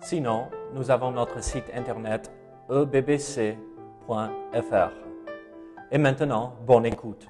[0.00, 2.30] Sinon, nous avons notre site internet
[2.70, 3.56] ebbc.fr.
[5.90, 7.26] Et maintenant, bonne écoute.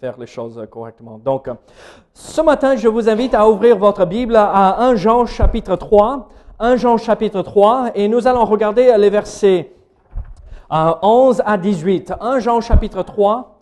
[0.00, 1.18] faire les choses correctement.
[1.18, 1.48] Donc,
[2.12, 6.28] ce matin, je vous invite à ouvrir votre Bible à 1 Jean chapitre 3.
[6.58, 9.72] 1 Jean chapitre 3, et nous allons regarder les versets
[10.72, 12.14] euh, 11 à 18.
[12.20, 13.60] 1 Jean chapitre 3.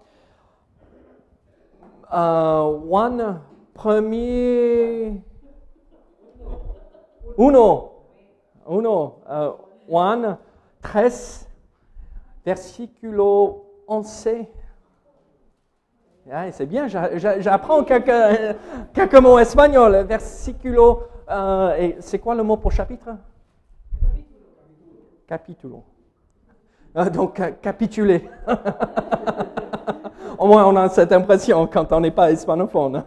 [2.15, 2.79] Euh,
[3.74, 5.23] premier.
[7.38, 7.90] Uno.
[8.66, 9.20] Uno.
[9.28, 9.52] Euh,
[9.88, 10.36] one,
[10.82, 11.46] tres,
[12.45, 14.26] versiculo once.
[16.26, 18.56] Ouais, c'est bien, j'a- j'a- j'apprends quelques,
[18.93, 20.04] quelques mots espagnols.
[20.06, 23.10] Versiculo, euh, c'est quoi le mot pour chapitre?
[25.28, 25.84] Capitulo.
[26.96, 28.28] Euh, donc, capituler.
[30.38, 33.04] Au moins, on a cette impression quand on n'est pas hispanophone.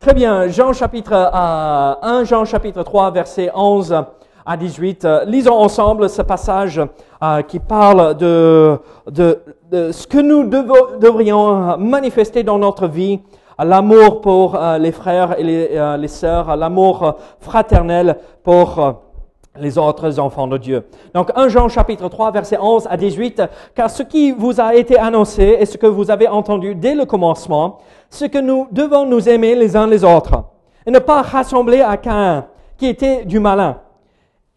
[0.00, 4.02] Très bien, Jean chapitre euh, 1, Jean chapitre 3, versets 11
[4.46, 5.04] à 18.
[5.04, 6.80] Euh, lisons ensemble ce passage
[7.22, 8.78] euh, qui parle de,
[9.12, 10.48] ce que nous
[10.98, 13.20] devrions manifester dans notre vie,
[13.60, 18.78] euh, l'amour pour euh, les frères et les, euh, sœurs, euh, l'amour euh, fraternel pour
[18.78, 18.92] euh,
[19.60, 20.86] les autres enfants de Dieu.
[21.14, 23.42] Donc 1 Jean chapitre 3 verset 11 à 18,
[23.74, 27.04] car ce qui vous a été annoncé et ce que vous avez entendu dès le
[27.04, 30.44] commencement, c'est que nous devons nous aimer les uns les autres
[30.86, 33.78] et ne pas rassembler à Caïn, qui était du malin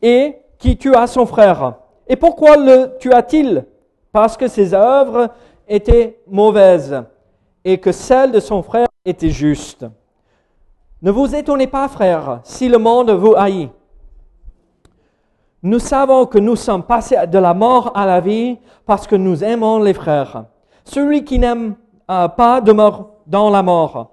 [0.01, 1.75] et qui tua son frère.
[2.07, 3.65] Et pourquoi le tua-t-il?
[4.11, 5.29] Parce que ses œuvres
[5.67, 7.03] étaient mauvaises
[7.65, 9.85] et que celles de son frère étaient justes.
[11.01, 13.69] Ne vous étonnez pas, frères, si le monde vous haït.
[15.63, 19.43] Nous savons que nous sommes passés de la mort à la vie parce que nous
[19.43, 20.45] aimons les frères.
[20.83, 21.75] Celui qui n'aime
[22.11, 24.11] euh, pas demeure dans la mort.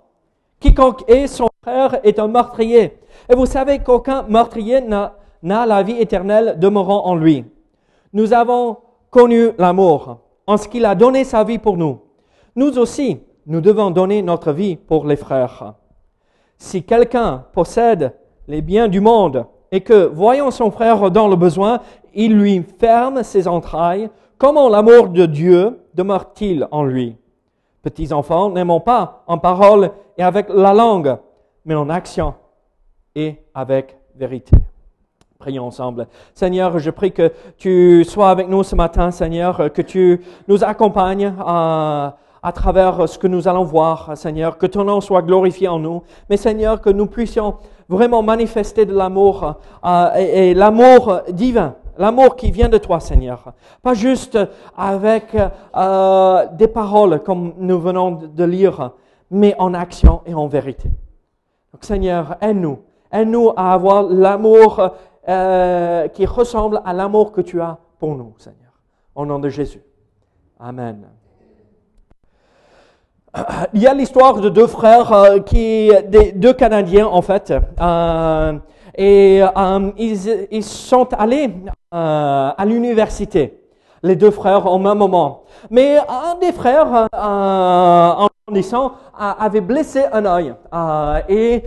[0.61, 2.99] Quiconque est son frère est un meurtrier.
[3.29, 7.45] Et vous savez qu'aucun meurtrier n'a n'a la vie éternelle demeurant en lui.
[8.13, 8.79] Nous avons
[9.11, 12.01] connu l'amour en ce qu'il a donné sa vie pour nous.
[12.57, 15.75] Nous aussi, nous devons donner notre vie pour les frères.
[16.59, 18.15] Si quelqu'un possède
[18.49, 21.81] les biens du monde et que, voyant son frère dans le besoin,
[22.15, 27.17] il lui ferme ses entrailles, comment l'amour de Dieu demeure-t-il en lui?
[27.83, 31.17] Petits enfants, n'aimons pas en parole et avec la langue,
[31.65, 32.35] mais en action
[33.15, 34.57] et avec vérité.
[35.39, 36.07] Prions ensemble.
[36.35, 41.33] Seigneur, je prie que tu sois avec nous ce matin, Seigneur, que tu nous accompagnes
[41.41, 45.79] à, à travers ce que nous allons voir, Seigneur, que ton nom soit glorifié en
[45.79, 47.57] nous, mais Seigneur, que nous puissions
[47.89, 53.53] vraiment manifester de l'amour euh, et, l'amour divin, l'amour qui vient de toi, Seigneur.
[53.83, 54.39] Pas juste
[54.77, 55.37] avec
[55.77, 58.93] euh, des paroles comme nous venons de lire,
[59.31, 60.89] mais en action et en vérité.
[61.73, 62.79] Donc Seigneur, aide-nous.
[63.13, 64.91] Aide-nous à avoir l'amour
[65.29, 68.73] euh, qui ressemble à l'amour que tu as pour nous, Seigneur.
[69.15, 69.83] Au nom de Jésus.
[70.59, 71.20] Amen.
[73.73, 75.91] Il y a l'histoire de deux frères, euh, qui,
[76.35, 78.53] deux Canadiens en fait, euh,
[78.97, 81.51] et euh, ils, sont allés
[81.93, 83.61] à l'université,
[84.03, 85.45] les deux frères au même moment.
[85.71, 90.55] Mais un des frères, en grandissant, avait blessé un œil
[91.29, 91.63] et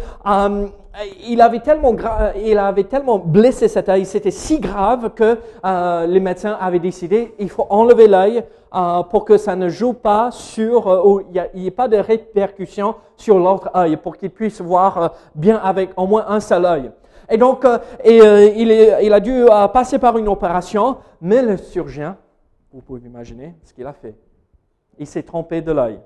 [1.28, 6.06] il avait tellement gra- il avait tellement blessé cet œil, c'était si grave que euh,
[6.06, 8.44] les médecins avaient décidé il faut enlever l'œil
[8.76, 11.98] euh, pour que ça ne joue pas sur euh, ou il n'y ait pas de
[11.98, 16.66] répercussions sur l'autre œil pour qu'il puisse voir euh, bien avec au moins un seul
[16.66, 16.92] œil.
[17.30, 22.16] Et donc euh, euh, il, a dû euh, passer par une opération, mais le surgeon,
[22.72, 24.16] vous pouvez imaginer ce qu'il a fait.
[25.00, 26.00] Il s'est trompé de l'œil.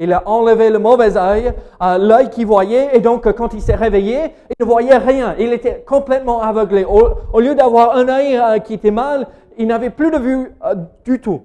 [0.00, 3.76] Il a enlevé le mauvais œil, euh, l'œil qu'il voyait, et donc quand il s'est
[3.76, 5.36] réveillé, il ne voyait rien.
[5.38, 6.84] Il était complètement aveuglé.
[6.84, 10.74] Au, lieu d'avoir un œil euh, qui était mal, il n'avait plus de vue euh,
[11.04, 11.42] du tout.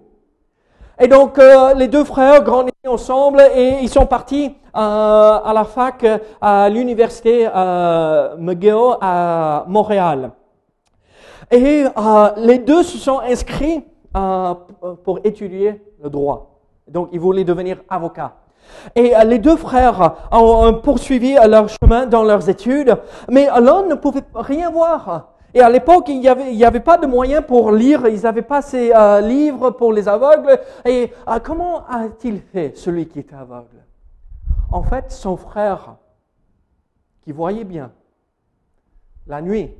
[1.02, 1.40] Et donc
[1.78, 6.06] les deux frères grandissaient ensemble et ils sont partis à la fac
[6.42, 7.48] à l'université
[8.38, 10.32] McGill à Montréal.
[11.52, 11.86] Et
[12.36, 13.82] les deux se sont inscrits
[15.06, 16.59] pour étudier le droit.
[16.90, 18.36] Donc, ils voulaient devenir avocats.
[18.96, 22.96] Et euh, les deux frères ont euh, poursuivi euh, leur chemin dans leurs études,
[23.30, 25.34] mais l'un ne pouvait rien voir.
[25.54, 28.62] Et à l'époque, il n'y avait, il pas de moyens pour lire, ils n'avaient pas
[28.62, 30.60] ces euh, livres pour les aveugles.
[30.86, 33.84] Et euh, comment a-t-il fait, celui qui était aveugle?
[34.72, 35.96] En fait, son frère,
[37.24, 37.92] qui voyait bien,
[39.26, 39.74] la nuit,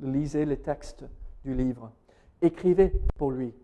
[0.00, 1.04] lisait les textes
[1.44, 1.90] du livre,
[2.42, 3.54] écrivait pour lui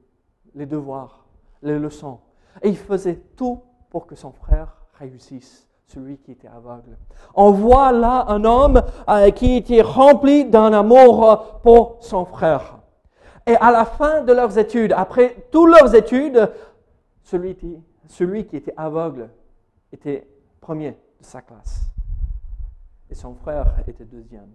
[0.54, 1.26] les devoirs,
[1.62, 2.18] les leçons.
[2.62, 6.96] Et il faisait tout pour que son frère réussisse, celui qui était aveugle.
[7.34, 12.78] On voit là un homme euh, qui était rempli d'un amour pour son frère.
[13.46, 16.50] Et à la fin de leurs études, après toutes leurs études,
[17.22, 19.30] celui qui, celui qui était aveugle
[19.92, 20.28] était
[20.60, 21.90] premier de sa classe.
[23.10, 24.50] Et son frère était deuxième.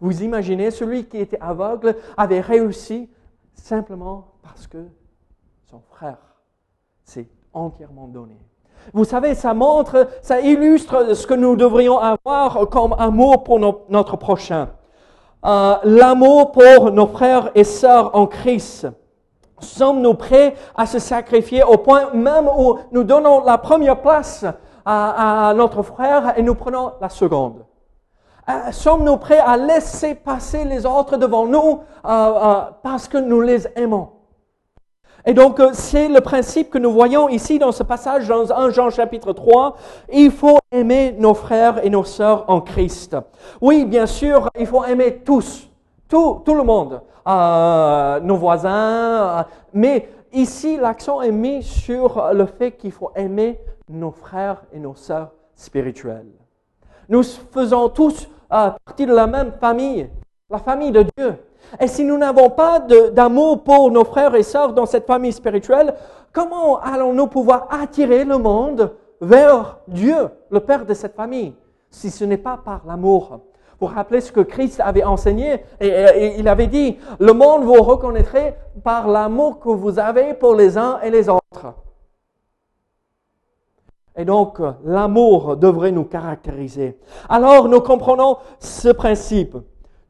[0.00, 3.08] Vous imaginez, celui qui était aveugle avait réussi
[3.54, 4.84] simplement parce que
[5.70, 6.31] son frère
[7.04, 8.36] s'est entièrement donné.
[8.92, 13.58] Vous savez, ça montre, ça illustre ce que nous devrions avoir comme amour pour
[13.88, 14.68] notre prochain.
[15.44, 18.86] Euh, l'amour pour nos frères et sœurs en Christ.
[19.58, 24.44] Sommes-nous prêts à se sacrifier au point même où nous donnons la première place
[24.84, 27.64] à, notre frère et nous prenons la seconde?
[28.48, 33.66] Euh, sommes-nous prêts à laisser passer les autres devant nous euh, parce que nous les
[33.76, 34.11] aimons?
[35.24, 38.70] Et donc, euh, c'est le principe que nous voyons ici dans ce passage dans 1
[38.70, 39.76] Jean chapitre 3.
[40.12, 43.16] Il faut aimer nos frères et nos sœurs en Christ.
[43.60, 45.68] Oui, bien sûr, il faut aimer tous,
[46.08, 49.42] tout, tout le monde, euh, nos voisins, euh,
[49.72, 54.96] mais ici, l'accent est mis sur le fait qu'il faut aimer nos frères et nos
[54.96, 56.26] sœurs spirituels.
[57.08, 60.08] Nous faisons tous partie de la même famille,
[60.50, 61.36] la famille de Dieu.
[61.80, 65.94] Et si nous n'avons pas d'amour pour nos frères et sœurs dans cette famille spirituelle,
[66.32, 71.54] comment allons-nous pouvoir attirer le monde vers Dieu, le Père de cette famille,
[71.90, 73.40] si ce n'est pas par l'amour?
[73.80, 78.56] Vous rappelez ce que Christ avait enseigné et, il avait dit, le monde vous reconnaîtrait
[78.84, 81.74] par l'amour que vous avez pour les uns et les autres.
[84.14, 86.98] Et donc, l'amour devrait nous caractériser.
[87.28, 89.56] Alors, nous comprenons ce principe.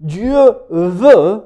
[0.00, 0.36] Dieu
[0.68, 1.44] veut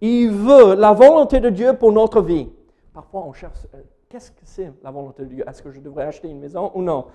[0.00, 2.48] il veut la volonté de Dieu pour notre vie.
[2.94, 5.44] Parfois, on cherche, euh, qu'est-ce que c'est la volonté de Dieu?
[5.46, 7.06] Est-ce que je devrais acheter une maison ou non?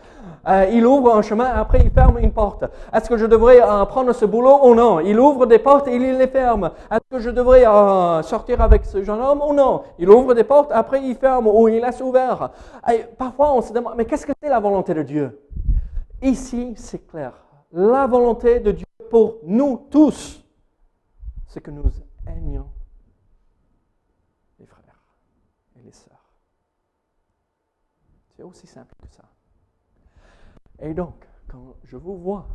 [0.47, 2.63] Euh, Il ouvre un chemin, après il ferme une porte.
[2.93, 4.99] Est-ce que je devrais euh, prendre ce boulot ou non?
[4.99, 6.71] Il ouvre des portes et il les ferme.
[6.91, 7.63] Est-ce que je devrais
[8.23, 9.81] sortir avec ce jeune homme ou non?
[9.97, 12.51] Il ouvre des portes, après il ferme ou il laisse ouvert.
[13.17, 15.41] parfois, on se demande, mais qu'est-ce que c'est la volonté de Dieu?
[16.21, 17.33] Ici, c'est clair.
[17.73, 20.41] La volonté de Dieu pour nous tous,
[21.47, 21.83] c'est que nous
[22.27, 22.67] aimions
[28.34, 29.23] C'est aussi simple que ça.
[30.79, 32.47] Et donc, quand je vous vois,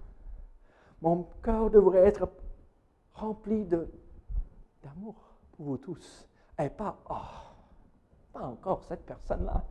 [1.00, 2.28] mon cœur devrait être
[3.14, 5.14] rempli d'amour
[5.52, 6.26] pour vous tous.
[6.58, 7.14] Et pas, oh,
[8.32, 9.62] pas encore cette personne-là.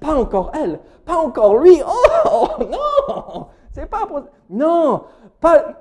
[0.00, 0.80] Pas encore elle.
[1.04, 1.80] Pas encore lui.
[1.86, 3.46] Oh, non!
[3.72, 4.22] C'est pas pour...
[4.48, 5.04] Non!
[5.40, 5.80] Pas,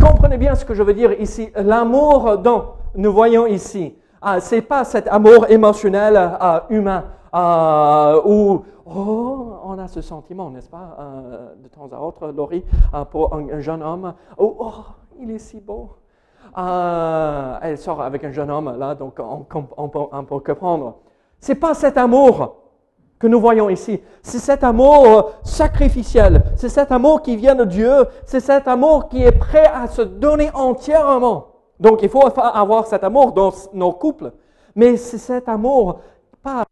[0.00, 1.50] comprenez bien ce que je veux dire ici.
[1.54, 7.04] L'amour dont nous voyons ici, ah, ce n'est pas cet amour émotionnel ah, humain
[7.34, 12.64] euh, où oh, on a ce sentiment, n'est-ce pas, euh, de temps à autre, Laurie,
[12.94, 14.72] euh, pour un, jeune homme, oh,
[15.18, 15.90] il est si beau.
[16.54, 20.96] Elle sort avec un jeune homme, là, donc on, on, on peut comprendre.
[21.40, 22.56] C'est pas cet amour
[23.18, 24.00] que nous voyons ici.
[24.22, 26.42] C'est cet amour sacrificiel.
[26.56, 28.04] C'est cet amour qui vient de Dieu.
[28.26, 31.46] C'est cet amour qui est prêt à se donner entièrement.
[31.78, 34.32] Donc, il faut avoir cet amour dans nos couples.
[34.74, 36.00] Mais c'est cet amour,
[36.42, 36.64] pas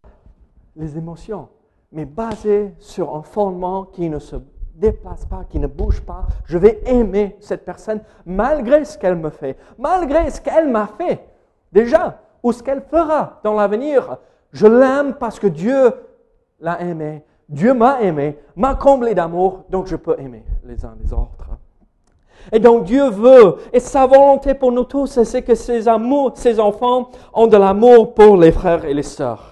[0.77, 1.49] les émotions,
[1.93, 4.37] mais basé sur un fondement qui ne se
[4.75, 6.27] déplace pas, qui ne bouge pas.
[6.47, 11.27] Je vais aimer cette personne malgré ce qu'elle me fait, malgré ce qu'elle m'a fait
[11.73, 14.17] déjà, ou ce qu'elle fera dans l'avenir.
[14.53, 15.93] Je l'aime parce que Dieu
[16.61, 21.13] l'a aimé, Dieu m'a aimé, m'a comblé d'amour, donc je peux aimer les uns les
[21.13, 21.51] autres.
[22.53, 26.59] Et donc Dieu veut, et sa volonté pour nous tous, c'est que ses, amours, ses
[26.59, 29.50] enfants ont de l'amour pour les frères et les sœurs.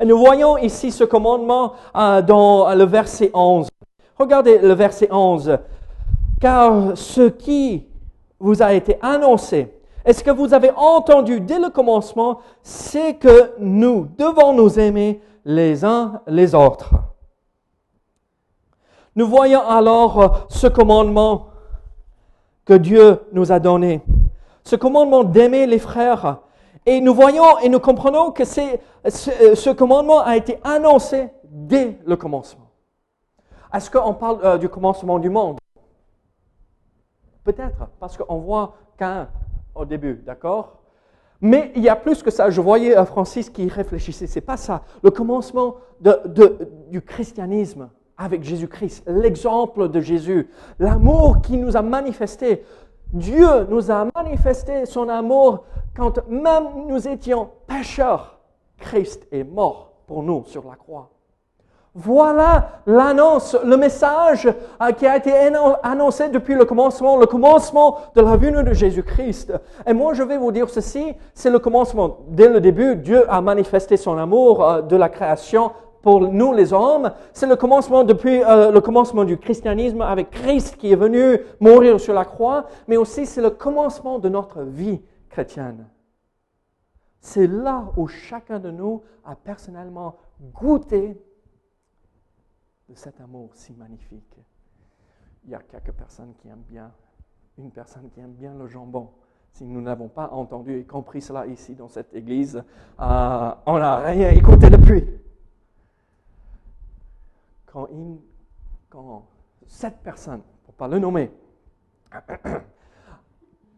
[0.00, 3.68] Et nous voyons ici ce commandement euh, dans le verset 11.
[4.18, 5.58] Regardez le verset 11.
[6.40, 7.86] Car ce qui
[8.38, 9.74] vous a été annoncé,
[10.06, 15.20] et ce que vous avez entendu dès le commencement, c'est que nous devons nous aimer
[15.44, 16.90] les uns les autres.
[19.14, 21.48] Nous voyons alors ce commandement
[22.64, 24.00] que Dieu nous a donné.
[24.64, 26.38] Ce commandement d'aimer les frères
[26.86, 32.70] et nous voyons et nous comprenons que ce, commandement a été annoncé dès le commencement.
[33.72, 35.58] Est-ce qu'on parle euh, du commencement du monde?
[37.44, 39.28] Peut-être, parce qu'on voit qu'un
[39.74, 40.80] au début, d'accord?
[41.40, 42.50] Mais il y a plus que ça.
[42.50, 44.26] Je voyais euh, Francis qui réfléchissait.
[44.26, 44.82] C'est pas ça.
[45.02, 45.76] Le commencement
[46.88, 52.64] du christianisme avec Jésus-Christ, l'exemple de Jésus, l'amour qui nous a manifesté.
[53.12, 58.38] Dieu nous a manifesté son amour quand même nous étions pécheurs.
[58.78, 61.10] Christ est mort pour nous sur la croix.
[61.94, 65.32] Voilà l'annonce, le message euh, qui a été
[65.82, 69.52] annoncé depuis le commencement, le commencement de la venue de Jésus-Christ.
[69.84, 72.18] Et moi, je vais vous dire ceci, c'est le commencement.
[72.28, 76.72] Dès le début, Dieu a manifesté son amour euh, de la création pour nous les
[76.72, 77.10] hommes.
[77.32, 81.98] C'est le commencement depuis euh, le commencement du christianisme avec Christ qui est venu mourir
[81.98, 85.88] sur la croix, mais aussi c'est le commencement de notre vie chrétienne.
[87.20, 90.16] C'est là où chacun de nous a personnellement
[90.52, 91.22] goûté
[92.88, 94.36] de cet amour si magnifique.
[95.44, 96.92] Il y a quelques personnes qui aiment bien,
[97.56, 99.10] une personne qui aime bien le jambon.
[99.52, 102.56] Si nous n'avons pas entendu et compris cela ici dans cette église,
[103.00, 105.04] euh, on n'a rien écouté depuis.
[107.66, 107.88] Quand,
[108.88, 109.26] quand
[109.66, 111.30] cette personne, pour ne pas le nommer,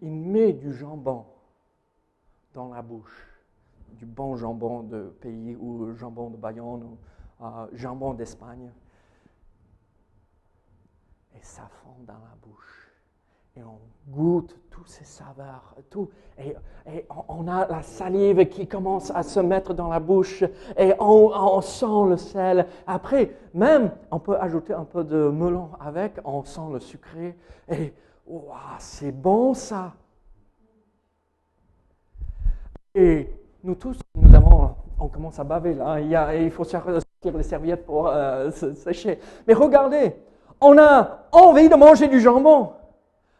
[0.03, 1.27] il met du jambon
[2.55, 3.27] dans la bouche,
[3.93, 6.99] du bon jambon de pays ou jambon de Bayonne ou
[7.45, 8.71] euh, jambon d'Espagne,
[11.35, 12.89] et ça fond dans la bouche.
[13.55, 13.79] Et on
[14.09, 16.09] goûte tous ces saveurs, tout.
[16.39, 16.57] Et,
[17.29, 20.43] on a la salive qui commence à se mettre dans la bouche
[20.79, 22.67] et on, sent le sel.
[22.87, 27.37] Après, même, on peut ajouter un peu de melon avec, on sent le sucré.
[27.69, 27.93] Et
[28.27, 29.93] waouh, c'est bon ça.
[32.95, 33.27] Et
[33.65, 34.71] nous tous, nous avons,
[35.01, 35.99] on commence à baver là.
[35.99, 37.01] Il, faut sortir
[37.35, 39.19] les serviettes pour euh, se sécher.
[39.49, 40.15] Mais regardez,
[40.61, 42.73] on a envie de manger du jambon.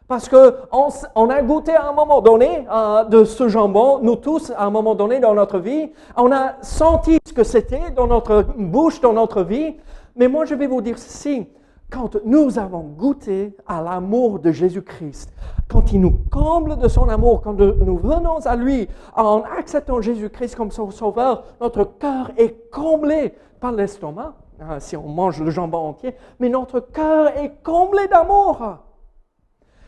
[0.07, 4.51] Parce qu'on on a goûté à un moment donné euh, de ce jambon, nous tous,
[4.57, 5.91] à un moment donné dans notre vie.
[6.17, 9.75] On a senti ce que c'était dans notre bouche, dans notre vie.
[10.15, 11.47] Mais moi, je vais vous dire ceci.
[11.93, 15.31] Quand nous avons goûté à l'amour de Jésus-Christ,
[15.69, 20.55] quand il nous comble de son amour, quand nous venons à lui en acceptant Jésus-Christ
[20.55, 25.89] comme son sauveur, notre cœur est comblé par l'estomac, Hein, si on mange le jambon
[25.89, 28.77] entier, mais notre cœur est comblé d'amour.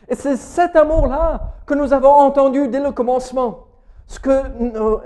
[0.08, 3.66] Et c'est cet amour-là que nous avons entendu dès le commencement.
[4.06, 4.42] Ce que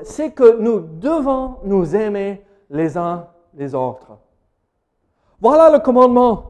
[0.03, 4.19] c'est que nous devons nous aimer les uns les autres.
[5.41, 6.50] Voilà le commandement.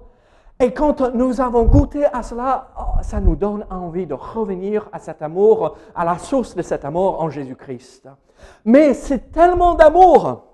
[0.61, 4.99] Et quand nous avons goûté à cela, oh, ça nous donne envie de revenir à
[4.99, 8.09] cet amour, à la source de cet amour en Jésus-Christ.
[8.65, 10.51] Mais c'est tellement d'amour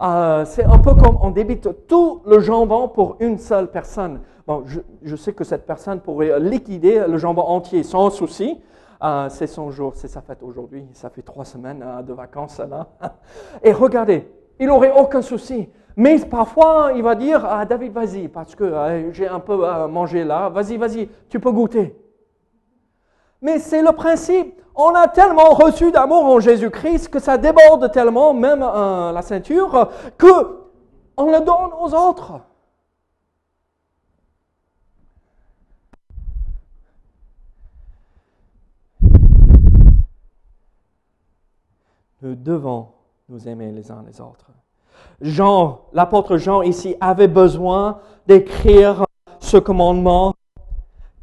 [0.00, 4.20] euh, c'est un peu comme on débite tout le jambon pour une seule personne.
[4.46, 4.64] Bon,
[5.02, 8.60] je, sais que cette personne pourrait liquider le jambon entier sans souci.
[9.02, 10.86] Euh, c'est son jour, c'est sa fête aujourd'hui.
[10.92, 12.88] Ça fait trois semaines euh, de vacances là.
[13.62, 15.68] Et regardez, il n'aurait aucun souci.
[15.96, 19.56] Mais parfois, il va dire à David, vas-y, parce que j'ai un peu
[19.88, 21.96] mangé là, vas-y, vas-y, tu peux goûter.
[23.40, 24.60] Mais c'est le principe.
[24.74, 29.88] On a tellement reçu d'amour en Jésus-Christ que ça déborde tellement, même euh, la ceinture,
[30.18, 30.66] que
[31.16, 32.40] on le donne aux autres.
[42.20, 42.95] Nous devons
[43.28, 44.46] nous aimer les uns les autres.
[45.20, 49.04] Jean, l'apôtre Jean ici avait besoin d'écrire
[49.40, 50.34] ce commandement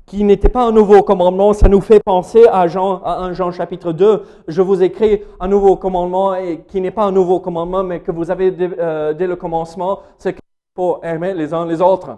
[0.05, 3.51] qui n'était pas un nouveau commandement, ça nous fait penser à Jean, à 1 Jean
[3.51, 4.23] chapitre 2.
[4.49, 8.11] Je vous écris un nouveau commandement et qui n'est pas un nouveau commandement, mais que
[8.11, 10.41] vous avez dès, euh, le commencement, c'est qu'il
[10.75, 12.17] faut aimer les uns les autres.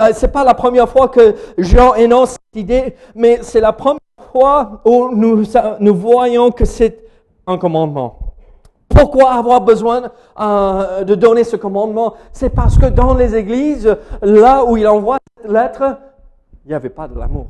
[0.00, 3.98] Euh, c'est pas la première fois que Jean énonce cette idée, mais c'est la première
[4.32, 5.42] fois où nous,
[5.80, 7.04] nous voyons que c'est
[7.48, 8.27] un commandement.
[8.88, 12.14] Pourquoi avoir besoin euh, de donner ce commandement?
[12.32, 15.98] C'est parce que dans les églises, là où il envoie cette lettre,
[16.64, 17.46] il n'y avait pas de l'amour.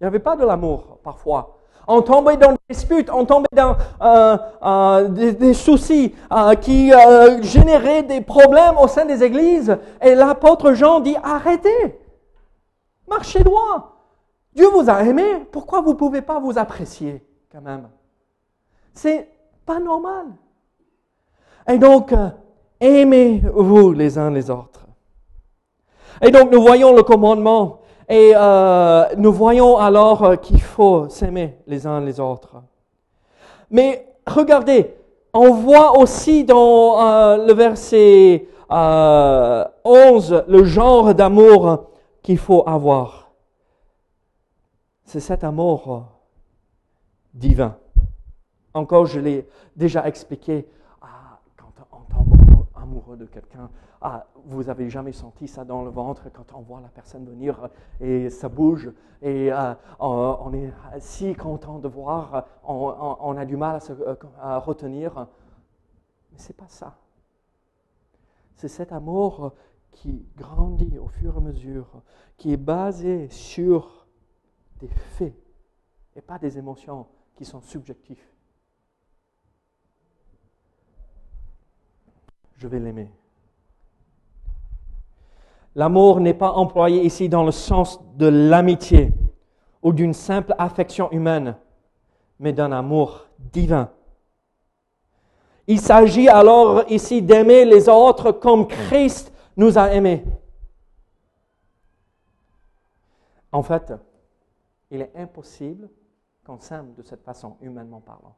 [0.00, 1.58] Il n'y avait pas de l'amour parfois.
[1.90, 6.92] On tombait dans des disputes, on tombait dans euh, euh, des, soucis euh, qui
[7.40, 9.76] généraient des problèmes au sein des églises.
[10.02, 11.98] Et l'apôtre Jean dit, arrêtez,
[13.08, 13.96] marchez droit.
[14.54, 17.88] Dieu vous a aimé, pourquoi vous ne pouvez pas vous apprécier quand même?
[18.98, 19.28] C'est
[19.64, 20.26] pas normal.
[21.70, 22.12] Et donc,
[22.80, 24.86] aimez-vous les uns les autres.
[26.20, 27.78] Et donc nous voyons le commandement
[28.08, 32.56] et euh, nous voyons alors euh, qu'il faut s'aimer les uns les autres.
[33.70, 34.96] Mais regardez,
[35.32, 41.90] on voit aussi dans euh, le verset 11 le genre d'amour
[42.20, 43.30] qu'il faut avoir.
[45.04, 46.00] c'est cet amour euh,
[47.32, 47.76] divin.
[48.74, 50.68] Encore, je l'ai déjà expliqué,
[51.00, 53.70] ah, quand on tombe amoureux de quelqu'un,
[54.00, 57.68] ah, vous avez jamais senti ça dans le ventre quand on voit la personne venir
[58.00, 58.90] et ça bouge
[59.22, 63.92] et euh, on est si content de voir, on, a du mal à se
[64.40, 65.26] à retenir.
[66.30, 66.96] Mais c'est pas ça.
[68.54, 69.52] C'est cet amour
[69.90, 72.02] qui grandit au fur et à mesure,
[72.36, 74.06] qui est basé sur
[74.78, 75.34] des faits
[76.14, 78.22] et pas des émotions qui sont subjectives.
[82.58, 83.10] Je vais l'aimer.
[85.74, 89.12] L'amour n'est pas employé ici dans le sens de l'amitié
[89.80, 91.56] ou d'une simple affection humaine,
[92.40, 93.90] mais d'un amour divin.
[95.68, 100.24] Il s'agit alors ici d'aimer les autres comme Christ nous a aimés.
[103.52, 103.92] En fait,
[104.90, 105.88] il est impossible
[106.44, 108.34] qu'on s'aime de cette façon, humainement parlant.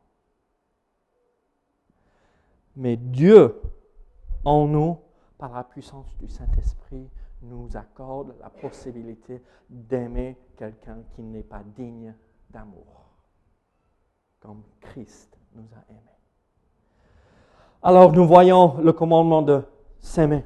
[2.77, 3.61] Mais Dieu,
[4.45, 4.99] en nous,
[5.39, 7.09] par la puissance du Saint-Esprit,
[7.43, 12.15] nous accorde la possibilité d'aimer quelqu'un qui n'est pas digne
[12.51, 13.09] d'amour,
[14.41, 16.01] comme Christ nous a aimés.
[17.83, 19.63] Alors nous voyons le commandement de
[19.99, 20.45] s'aimer.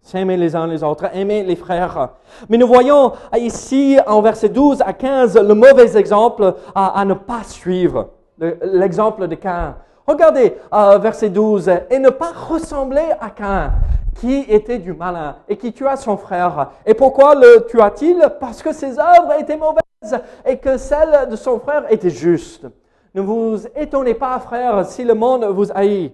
[0.00, 2.10] S'aimer les uns les autres, aimer les frères.
[2.48, 7.42] Mais nous voyons ici, en versets 12 à 15, le mauvais exemple à, ne pas
[7.42, 8.10] suivre.
[8.38, 9.76] L'exemple de Cain.
[10.06, 13.72] Regardez, euh, verset 12, et ne pas ressembler à Cain,
[14.16, 16.70] qui était du malin et qui tua son frère.
[16.84, 18.28] Et pourquoi le tua-t-il?
[18.38, 22.66] Parce que ses œuvres étaient mauvaises et que celles de son frère étaient justes.
[23.14, 26.12] Ne vous étonnez pas, frères, si le monde vous haït.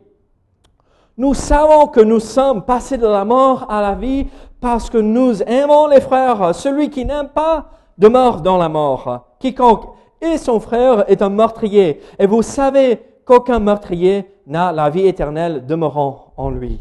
[1.17, 4.29] Nous savons que nous sommes passés de la mort à la vie
[4.61, 6.55] parce que nous aimons les frères.
[6.55, 7.67] Celui qui n'aime pas
[7.99, 9.27] demeure dans la mort.
[9.39, 9.89] Quiconque
[10.21, 12.01] est son frère est un meurtrier.
[12.19, 16.81] Et vous savez qu'aucun meurtrier n'a la vie éternelle demeurant en lui.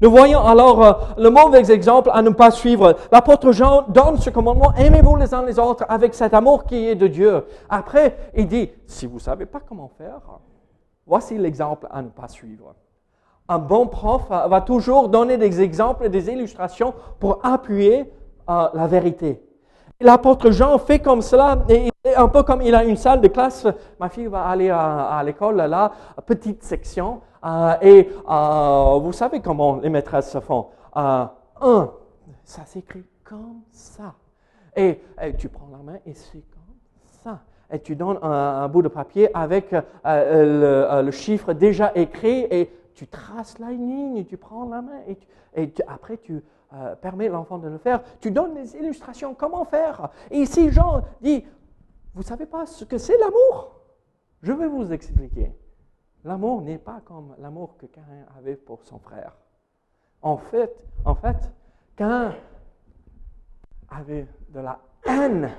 [0.00, 2.94] Nous voyons alors euh, le mauvais exemple à ne pas suivre.
[3.10, 6.94] L'apôtre Jean donne ce commandement, aimez-vous les uns les autres avec cet amour qui est
[6.94, 7.44] de Dieu.
[7.68, 10.20] Après, il dit, si vous ne savez pas comment faire,
[11.04, 12.74] voici l'exemple à ne pas suivre
[13.48, 18.08] un bon prof va toujours donner des exemples et des illustrations pour appuyer
[18.48, 19.42] euh, la vérité.
[20.00, 23.66] L'apôtre Jean fait comme cela, et un peu comme il a une salle de classe.
[23.98, 25.92] Ma fille va aller à, l'école là,
[26.26, 30.66] petite section, euh, et euh, vous savez comment les maîtresses se font.
[30.94, 31.30] un,
[32.44, 34.14] ça s'écrit comme ça.
[34.76, 35.00] Et,
[35.38, 36.74] tu prends la main et c'est comme
[37.22, 37.40] ça.
[37.72, 43.06] Et tu donnes un, bout de papier avec le, le, chiffre déjà écrit et tu
[43.06, 45.00] traces la ligne, tu prends la main
[45.56, 48.00] et, après tu euh, permets l'enfant de le faire.
[48.20, 50.10] Tu donnes des illustrations, comment faire.
[50.30, 51.44] Et ici, Jean dit,
[52.14, 53.76] vous ne savez pas ce que c'est l'amour?
[54.42, 55.52] Je vais vous expliquer.
[56.24, 58.02] L'amour n'est pas comme l'amour que Cain
[58.36, 59.36] avait pour son frère.
[60.22, 61.36] En fait, en fait,
[61.96, 62.34] Cain
[63.88, 65.50] avait de la haine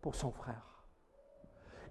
[0.00, 0.62] pour son frère.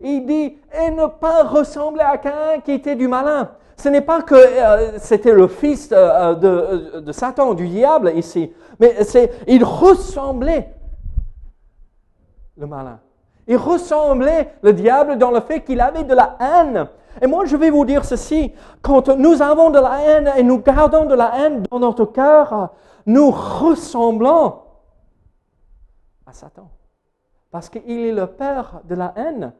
[0.02, 3.52] Il dit, et ne pas ressembler à Cain qui était du malin.
[3.78, 8.54] Ce n'est pas que euh, c'était le fils euh, de, de, Satan, du diable ici,
[8.80, 10.74] mais c'est, il ressemblait
[12.58, 13.00] le malin.
[13.50, 16.88] Il ressemblait le diable dans le fait qu'il avait de la haine.
[17.22, 20.60] Et moi, je vais vous dire ceci, quand nous avons de la haine et nous
[20.60, 22.70] gardons de la haine dans notre cœur,
[23.06, 24.60] nous ressemblons
[26.26, 26.72] à Satan.
[27.52, 29.52] Parce qu'il est le père de la haine.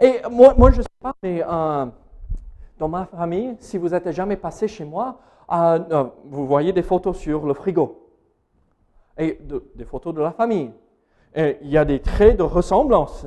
[0.00, 1.42] Et moi, je ne sais pas, mais...
[1.44, 1.86] Euh,
[2.78, 5.18] dans ma famille, si vous n'êtes jamais passé chez moi,
[5.50, 8.10] euh, euh, vous voyez des photos sur le frigo.
[9.16, 9.38] Et
[9.74, 10.72] des photos de la famille.
[11.36, 13.26] Il y a des traits de ressemblance.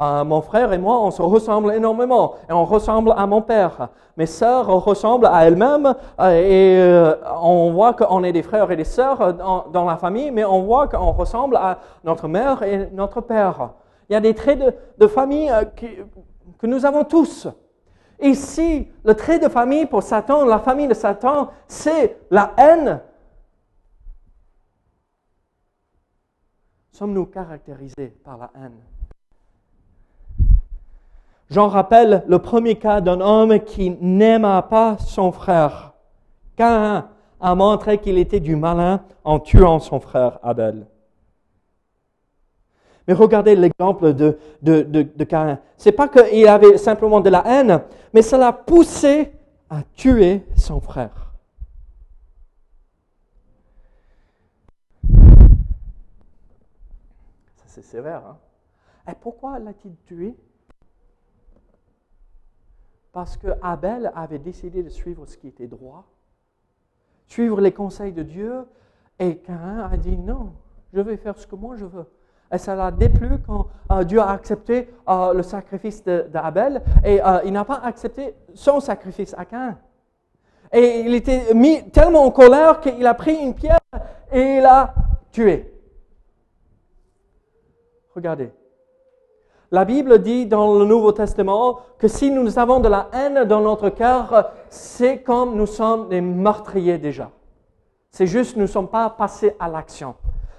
[0.00, 2.34] Euh, mon frère et moi, on se ressemble énormément.
[2.48, 3.88] Et on ressemble à mon père.
[4.16, 5.94] Mes sœurs ressemblent à elles-mêmes.
[6.20, 6.80] et
[7.42, 10.86] on voit qu'on est des frères et des sœurs dans, la famille, mais on voit
[10.88, 13.70] qu'on ressemble à notre mère et notre père.
[14.08, 15.50] Il y a des traits de, de famille
[16.58, 17.48] que nous avons tous.
[18.20, 23.00] Ici, le trait de famille pour Satan, la famille de Satan, c'est la haine.
[26.98, 28.74] Sommes-nous caractérisés par la haine?
[31.48, 35.92] J'en rappelle le premier cas d'un homme qui n'aima pas son frère.
[36.56, 37.06] Cain
[37.40, 40.88] a montré qu'il était du malin en tuant son frère Abel.
[43.06, 45.56] Mais regardez l'exemple de, de, de, de.
[45.76, 47.80] C'est pas qu'il avait simplement de la haine,
[48.12, 49.30] mais ça l'a poussé
[49.70, 51.28] à tuer son frère.
[57.56, 58.24] Ça, c'est sévère.
[58.26, 58.38] Hein?
[59.10, 60.36] Et pourquoi l'a-t-il tué?
[63.12, 66.04] Parce que Abel avait décidé de suivre ce qui était droit,
[67.26, 68.66] suivre les conseils de Dieu,
[69.18, 70.52] et Cain a dit non,
[70.92, 72.06] je vais faire ce que moi je veux.
[72.52, 77.40] Et ça l'a déplu quand euh, Dieu a accepté euh, le sacrifice d'Abel et euh,
[77.44, 79.76] il n'a pas accepté son sacrifice à Cain.
[80.72, 83.80] Et il était mis tellement en colère qu'il a pris une pierre
[84.32, 84.94] et il a
[85.30, 85.77] tué.
[88.18, 88.50] Regardez.
[89.70, 93.60] La Bible dit dans le Nouveau Testament que si nous avons de la haine dans
[93.60, 97.30] notre cœur, c'est comme nous sommes des meurtriers déjà.
[98.10, 100.16] C'est juste nous ne sommes pas passés à l'action.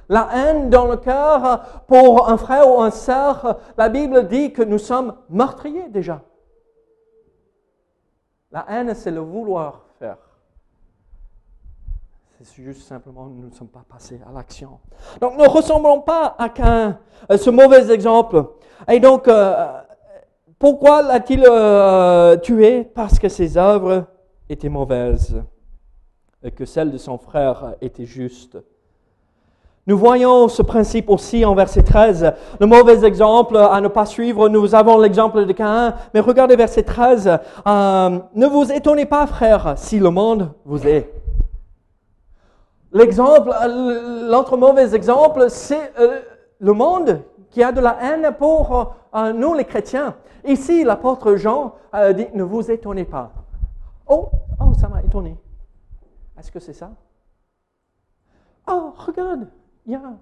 [0.07, 4.63] La haine dans le cœur pour un frère ou une sœur, la Bible dit que
[4.63, 6.21] nous sommes meurtriers déjà.
[8.51, 10.15] La haine, c'est le vouloir faire.
[12.57, 14.79] Juste simplement nous ne sommes pas passés à l'action.
[15.21, 16.97] Donc ne ressemblons pas à qu'un
[17.31, 18.43] euh, ce mauvais exemple.
[18.89, 19.67] Et donc, euh,
[20.57, 22.83] pourquoi l'a-t-il euh, tué?
[22.83, 24.05] Parce que ses œuvres
[24.49, 25.41] étaient mauvaises
[26.43, 28.57] et que celles de son frère étaient justes.
[29.87, 32.33] Nous voyons ce principe aussi en verset 13.
[32.59, 36.83] Le mauvais exemple à ne pas suivre, nous avons l'exemple de Cain, mais regardez verset
[36.83, 37.39] 13.
[37.65, 41.09] ne vous étonnez pas, frères, si le monde vous est.
[42.91, 43.51] L'exemple,
[44.29, 46.21] l'autre mauvais exemple, c'est euh,
[46.59, 50.15] le monde qui a de la haine pour euh, nous les chrétiens.
[50.45, 53.31] Ici, l'apôtre Jean euh, dit, ne vous étonnez pas.
[54.07, 55.37] Oh, oh, ça m'a étonné.
[56.37, 56.91] Est-ce que c'est ça?
[58.67, 59.47] Oh, regarde,
[59.85, 60.13] il y a...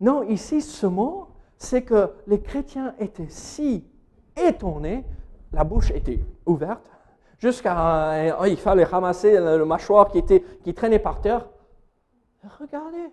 [0.00, 3.86] Non, ici, ce mot, c'est que les chrétiens étaient si
[4.34, 5.04] étonnés,
[5.52, 6.90] la bouche était ouverte,
[7.40, 11.48] jusqu'à euh, il fallait ramasser le, mâchoire qui, était, qui traînait par terre.
[12.60, 13.10] Regardez.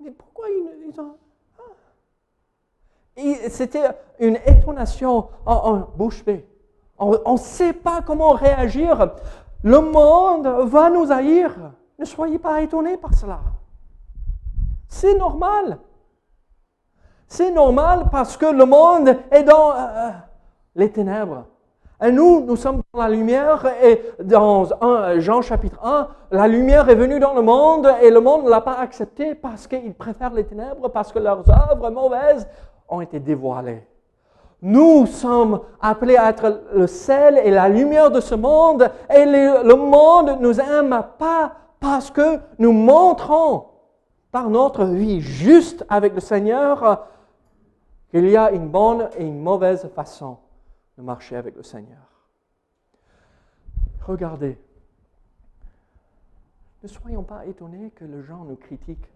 [0.00, 1.16] Mais pourquoi ils, ont...
[1.58, 3.20] Ah.
[3.48, 3.84] C'était
[4.18, 6.46] une étonnation en, bouche bée.
[6.98, 9.12] On ne sait pas comment réagir.
[9.62, 11.72] Le monde va nous haïr.
[11.98, 13.40] Ne soyez pas étonnés par cela.
[14.88, 15.78] C'est normal.
[17.26, 20.10] C'est normal parce que le monde est dans euh,
[20.74, 21.46] les ténèbres.
[22.04, 24.64] Et nous, nous sommes dans la lumière et dans
[25.18, 28.60] Jean chapitre 1, la lumière est venue dans le monde et le monde ne l'a
[28.60, 32.48] pas accepté parce qu'ils préfèrent les ténèbres, parce que leurs œuvres mauvaises
[32.88, 33.86] ont été dévoilées.
[34.62, 39.74] Nous sommes appelés à être le sel et la lumière de ce monde et le
[39.76, 43.66] monde ne nous aime pas parce que nous montrons
[44.32, 47.06] par notre vie juste avec le Seigneur
[48.10, 50.38] qu'il y a une bonne et une mauvaise façon
[50.96, 52.12] de marcher avec le Seigneur.
[54.06, 54.58] Regardez,
[56.82, 59.10] ne soyons pas étonnés que les gens nous critiquent.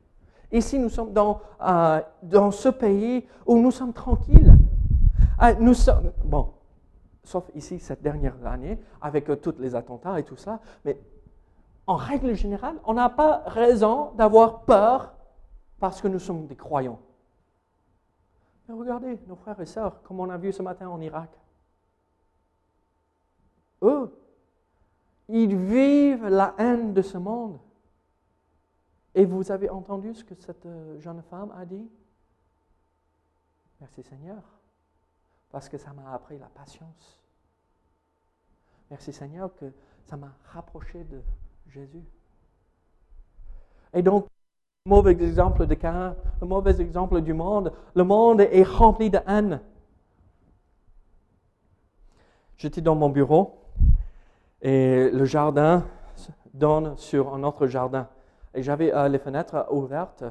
[0.53, 4.57] Ici, nous sommes dans, euh, dans ce pays où nous sommes tranquilles.
[5.43, 6.53] Euh, nous sommes, bon,
[7.25, 10.99] sauf ici cette dernière année, avec euh, tous les attentats et tout ça, mais
[11.87, 15.15] en règle générale, on n'a pas raison d'avoir peur
[15.79, 17.01] parce que nous sommes des croyants.
[18.69, 21.31] Mais regardez, nos frères et sœurs, comme on a vu ce matin en Irak,
[23.83, 24.12] eux,
[25.29, 27.59] ils vivent la haine de ce monde.
[29.15, 31.89] Et vous avez entendu ce que cette euh, jeune femme a dit?
[33.81, 34.43] Merci Seigneur,
[35.51, 37.21] parce que ça m'a appris la patience.
[38.91, 39.73] Merci Seigneur que
[40.05, 41.21] ça m'a rapproché de
[41.69, 42.05] Jésus.
[43.93, 44.27] Et donc,
[44.85, 49.19] le mauvais exemple de Cain, le mauvais exemple du monde, le monde est rempli de
[49.27, 49.61] haine.
[52.59, 53.65] J'étais dans mon bureau
[54.66, 55.87] et le jardin
[56.52, 58.09] donne sur un autre jardin.
[58.52, 60.24] Et j'avais euh, les fenêtres ouvertes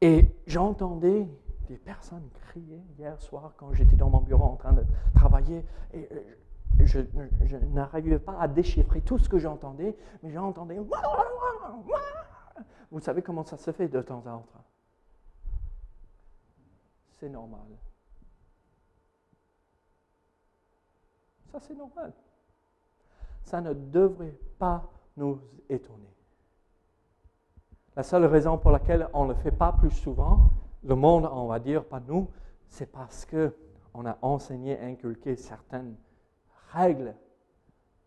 [0.00, 1.28] et j'entendais
[1.68, 4.82] des personnes crier hier soir quand j'étais dans mon bureau en train de
[5.14, 5.64] travailler.
[5.94, 7.00] Et euh, je,
[7.72, 10.80] n'arrivais pas à déchiffrer tout ce que j'entendais, mais j'entendais.
[12.90, 14.64] Vous savez comment ça se fait de temps en temps?
[17.20, 17.60] C'est normal.
[21.52, 22.12] Ça, c'est normal.
[23.46, 26.12] Ça ne devrait pas nous étonner.
[27.94, 30.50] La seule raison pour laquelle on ne le fait pas plus souvent,
[30.82, 32.28] le monde, on va dire, pas nous,
[32.68, 35.96] c'est parce qu'on a enseigné, inculqué certaines
[36.72, 37.14] règles,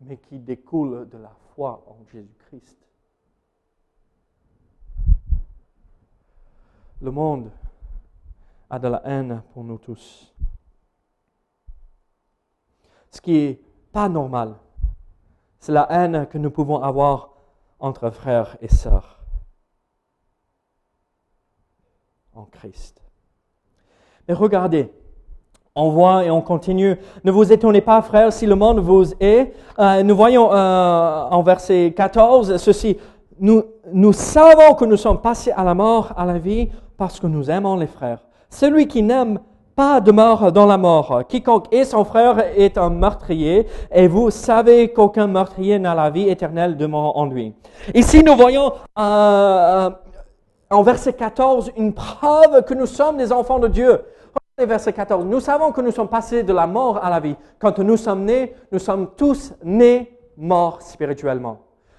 [0.00, 2.78] mais qui découlent de la foi en Jésus-Christ.
[7.00, 7.50] Le monde
[8.68, 10.34] a de la haine pour nous tous.
[13.10, 14.54] Ce qui n'est pas normal,
[15.60, 17.30] c'est la haine que nous pouvons avoir
[17.78, 19.20] entre frères et sœurs.
[22.34, 23.02] en Christ.
[24.28, 24.90] Mais regardez,
[25.74, 26.96] on voit et on continue.
[27.24, 29.52] Ne vous étonnez pas, frères, si le monde vous est.
[29.78, 32.96] Euh, nous voyons euh, en verset 14 ceci.
[33.38, 37.26] Nous, nous savons que nous sommes passés à la mort, à la vie, parce que
[37.26, 38.20] nous aimons les frères.
[38.50, 39.40] Celui qui n'aime
[39.80, 41.22] pas demeure dans la mort.
[41.26, 46.28] Quiconque est son frère est un meurtrier, et vous savez qu'aucun meurtrier n'a la vie
[46.28, 47.54] éternelle demeure en lui.
[47.94, 49.90] Ici, nous voyons euh,
[50.68, 53.92] en verset 14 une preuve que nous sommes des enfants de Dieu.
[54.34, 55.24] Regardez verset 14.
[55.24, 57.36] Nous savons que nous sommes passés de la mort à la vie.
[57.58, 61.56] Quand nous sommes nés, nous sommes tous nés morts spirituellement.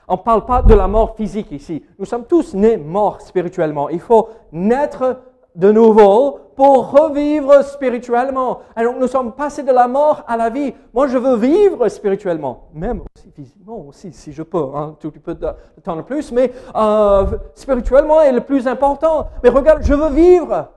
[0.07, 1.83] On ne parle pas de la mort physique ici.
[1.97, 3.89] Nous sommes tous nés morts spirituellement.
[3.89, 5.17] Il faut naître
[5.55, 8.61] de nouveau pour revivre spirituellement.
[8.77, 10.73] Et donc nous sommes passés de la mort à la vie.
[10.93, 15.19] Moi, je veux vivre spirituellement, même aussi physiquement aussi, si je peux, un tout petit
[15.19, 15.47] peu de
[15.83, 19.27] temps de plus, mais euh, spirituellement est le plus important.
[19.43, 20.69] Mais regarde, je veux vivre.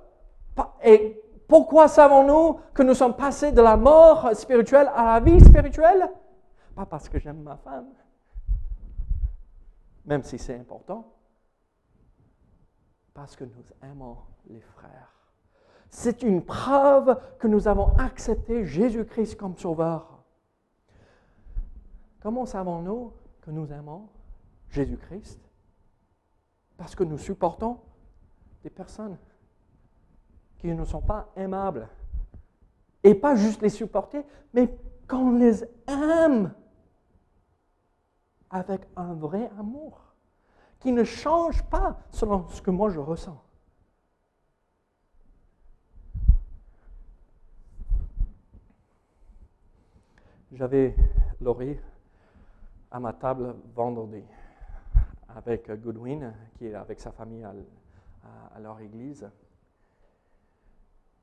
[0.82, 6.08] Et pourquoi savons-nous que nous sommes passés de la mort spirituelle à la vie spirituelle?
[6.74, 7.86] Pas parce que j'aime ma femme,
[10.04, 11.04] même si c'est important,
[13.12, 14.16] parce que nous aimons
[14.48, 15.12] les frères.
[15.90, 20.22] C'est une preuve que nous avons accepté Jésus-Christ comme sauveur.
[22.20, 24.08] Comment savons-nous que nous aimons
[24.70, 25.38] Jésus-Christ?
[26.76, 27.78] Parce que nous supportons
[28.62, 29.18] des personnes
[30.58, 31.88] qui ne sont pas aimables.
[33.02, 34.74] Et pas juste les supporter, mais
[35.06, 36.54] qu'on les aime
[38.48, 40.00] avec un vrai amour
[40.80, 43.43] qui ne change pas selon ce que moi je ressens.
[50.54, 50.94] J'avais
[51.40, 51.76] Laurie
[52.88, 54.22] à ma table vendredi
[55.34, 59.28] avec Goodwin, qui est avec sa famille à, leur église.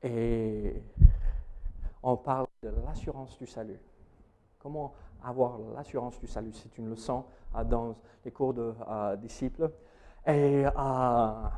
[0.02, 0.82] Et
[2.02, 3.80] on parle de l'assurance du salut.
[4.58, 4.92] Comment
[5.24, 6.52] avoir l'assurance du salut?
[6.52, 7.24] C'est une leçon
[7.56, 9.70] euh, dans les cours de euh, disciples.
[10.26, 11.48] Et euh,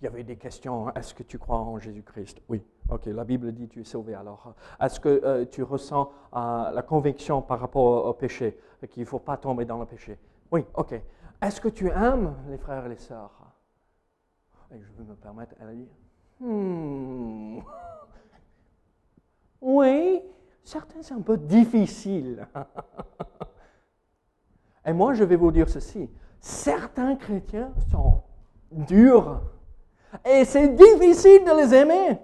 [0.00, 0.94] il y avait des questions.
[0.94, 2.42] Est-ce que tu crois en Jésus-Christ?
[2.50, 2.62] Oui.
[2.92, 4.54] Ok, la Bible dit tu es sauvé alors.
[4.78, 8.58] Est-ce que euh, tu ressens euh, la conviction par rapport au, péché,
[8.90, 10.18] qu'il ne faut pas tomber dans le péché?
[10.50, 11.00] Oui, ok.
[11.40, 13.30] Est-ce que tu aimes les frères et les sœurs?
[14.70, 15.88] Je vais me permettre, elle a dit,
[16.40, 17.60] hmm.
[19.62, 20.20] oui,
[20.62, 22.46] certains c'est un peu difficile.
[24.84, 28.22] et moi je vais vous dire ceci, certains chrétiens sont
[28.70, 29.40] durs
[30.26, 32.18] et c'est difficile de les aimer.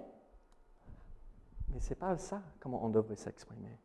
[1.79, 3.79] Mais ce n'est pas ça comment on devrait s'exprimer.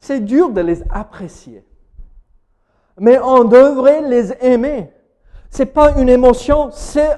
[0.00, 1.66] C'est dur de les apprécier.
[2.98, 4.92] Mais on devrait les aimer.
[5.50, 7.16] Ce n'est pas une émotion, c'est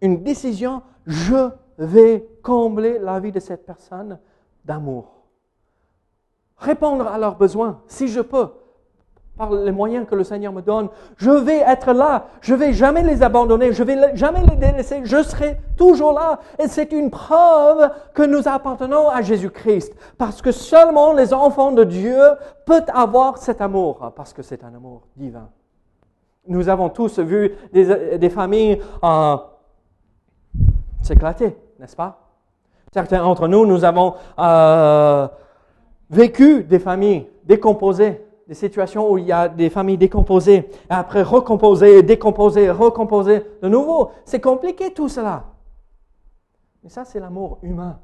[0.00, 0.82] une décision.
[1.06, 4.18] Je vais combler la vie de cette personne
[4.64, 5.26] d'amour.
[6.56, 8.48] Répondre à leurs besoins, si je peux
[9.36, 10.88] par les moyens que le Seigneur me donne.
[11.16, 12.26] Je vais être là.
[12.40, 13.72] Je vais jamais les abandonner.
[13.72, 15.02] Je vais jamais les délaisser.
[15.04, 16.40] Je serai toujours là.
[16.58, 19.94] Et c'est une preuve que nous appartenons à Jésus-Christ.
[20.16, 22.18] Parce que seulement les enfants de Dieu
[22.64, 24.12] peuvent avoir cet amour.
[24.16, 25.48] Parce que c'est un amour divin.
[26.48, 29.36] Nous avons tous vu des, familles euh,
[31.02, 32.20] s'éclater, n'est-ce pas?
[32.92, 35.26] Certains d'entre nous, nous avons euh,
[36.08, 41.22] vécu des familles décomposées des situations où il y a des familles décomposées, et après
[41.22, 44.10] recomposer, décomposer, recomposer de nouveau.
[44.24, 45.44] C'est compliqué tout cela.
[46.82, 47.98] Mais ça, c'est l'amour humain.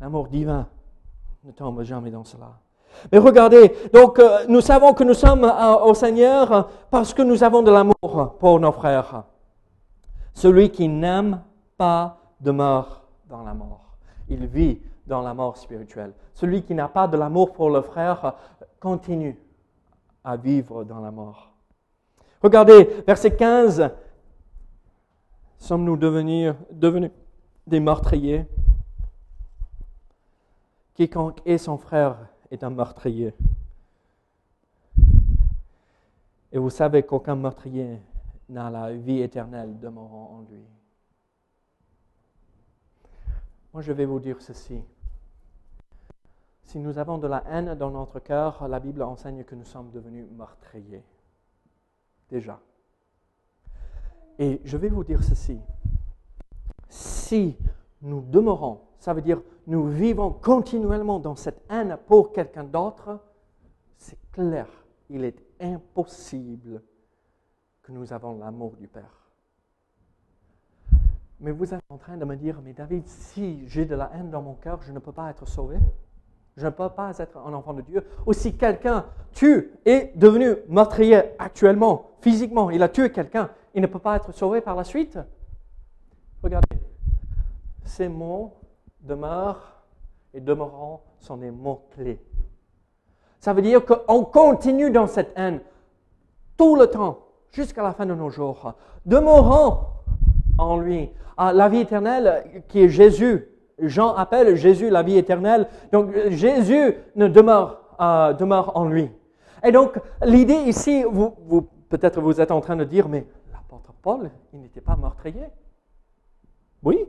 [0.00, 0.66] L'amour divin
[1.44, 2.58] ne tombe jamais dans cela.
[3.10, 7.42] Mais regardez, donc euh, nous savons que nous sommes euh, au Seigneur parce que nous
[7.42, 9.24] avons de l'amour pour nos frères.
[10.34, 11.40] Celui qui n'aime
[11.76, 13.96] pas demeure dans la mort.
[14.28, 16.12] Il vit dans la mort spirituelle.
[16.34, 18.34] Celui qui n'a pas de l'amour pour le frère
[18.80, 19.38] continue
[20.24, 21.52] à vivre dans la mort.
[22.42, 23.90] Regardez, verset 15.
[25.58, 27.10] Sommes-nous devenus, devenus
[27.66, 28.46] des meurtriers?
[30.94, 32.16] Quiconque est son frère
[32.50, 33.34] est un meurtrier.
[36.52, 37.98] Et vous savez qu'aucun meurtrier
[38.48, 40.62] n'a la vie éternelle demeurant en lui.
[43.72, 44.82] Moi, je vais vous dire ceci.
[46.64, 49.90] Si nous avons de la haine dans notre cœur, la Bible enseigne que nous sommes
[49.90, 51.04] devenus meurtriers.
[52.28, 52.60] Déjà.
[54.38, 55.58] Et je vais vous dire ceci.
[56.88, 57.56] Si
[58.02, 63.20] nous demeurons, ça veut dire nous vivons continuellement dans cette haine pour quelqu'un d'autre,
[63.96, 64.66] c'est clair,
[65.08, 66.82] il est impossible
[67.82, 69.21] que nous avons l'amour du Père.
[71.42, 74.30] Mais vous êtes en train de me dire, mais David, si j'ai de la haine
[74.30, 75.76] dans mon cœur, je ne peux pas être sauvé.
[76.56, 78.06] Je ne peux pas être un enfant de Dieu.
[78.26, 83.88] Ou si quelqu'un tue, est devenu meurtrier actuellement, physiquement, il a tué quelqu'un, il ne
[83.88, 85.18] peut pas être sauvé par la suite.
[86.44, 86.78] Regardez,
[87.84, 88.54] ces mots
[89.00, 89.82] demeurent
[90.34, 92.20] et demeureront sont des mots clés.
[93.40, 95.60] Ça veut dire qu'on continue dans cette haine
[96.56, 97.18] tout le temps,
[97.50, 98.74] jusqu'à la fin de nos jours.
[99.04, 99.80] Demeurons
[100.58, 101.10] en lui.
[101.36, 103.48] Ah, la vie éternelle qui est Jésus.
[103.78, 105.66] Jean appelle Jésus la vie éternelle.
[105.92, 107.28] Donc Jésus euh,
[108.32, 109.10] demeure en lui.
[109.64, 111.04] Et donc l'idée ici,
[111.88, 115.46] peut-être vous êtes en train de dire, mais l'apôtre Paul, il n'était pas meurtrier.
[116.82, 117.04] Oui.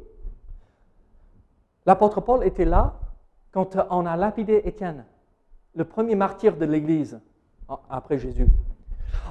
[1.86, 3.00] L'apôtre Paul était là
[3.52, 5.06] quand on a lapidé Étienne,
[5.76, 7.20] le premier martyr de l'Église
[7.90, 8.48] après Jésus.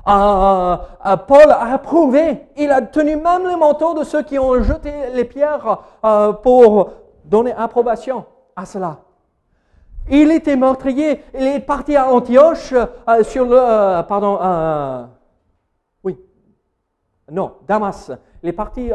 [0.07, 4.61] Euh, euh, Paul a approuvé, il a tenu même les manteaux de ceux qui ont
[4.62, 6.90] jeté les pierres euh, pour
[7.25, 8.25] donner approbation
[8.57, 8.99] à cela.
[10.11, 12.75] Il était meurtrier, il est parti à Antioche
[13.23, 15.09] sur le, pardon,
[16.03, 16.18] oui,
[17.31, 18.11] non, Damas.
[18.42, 18.90] Il est parti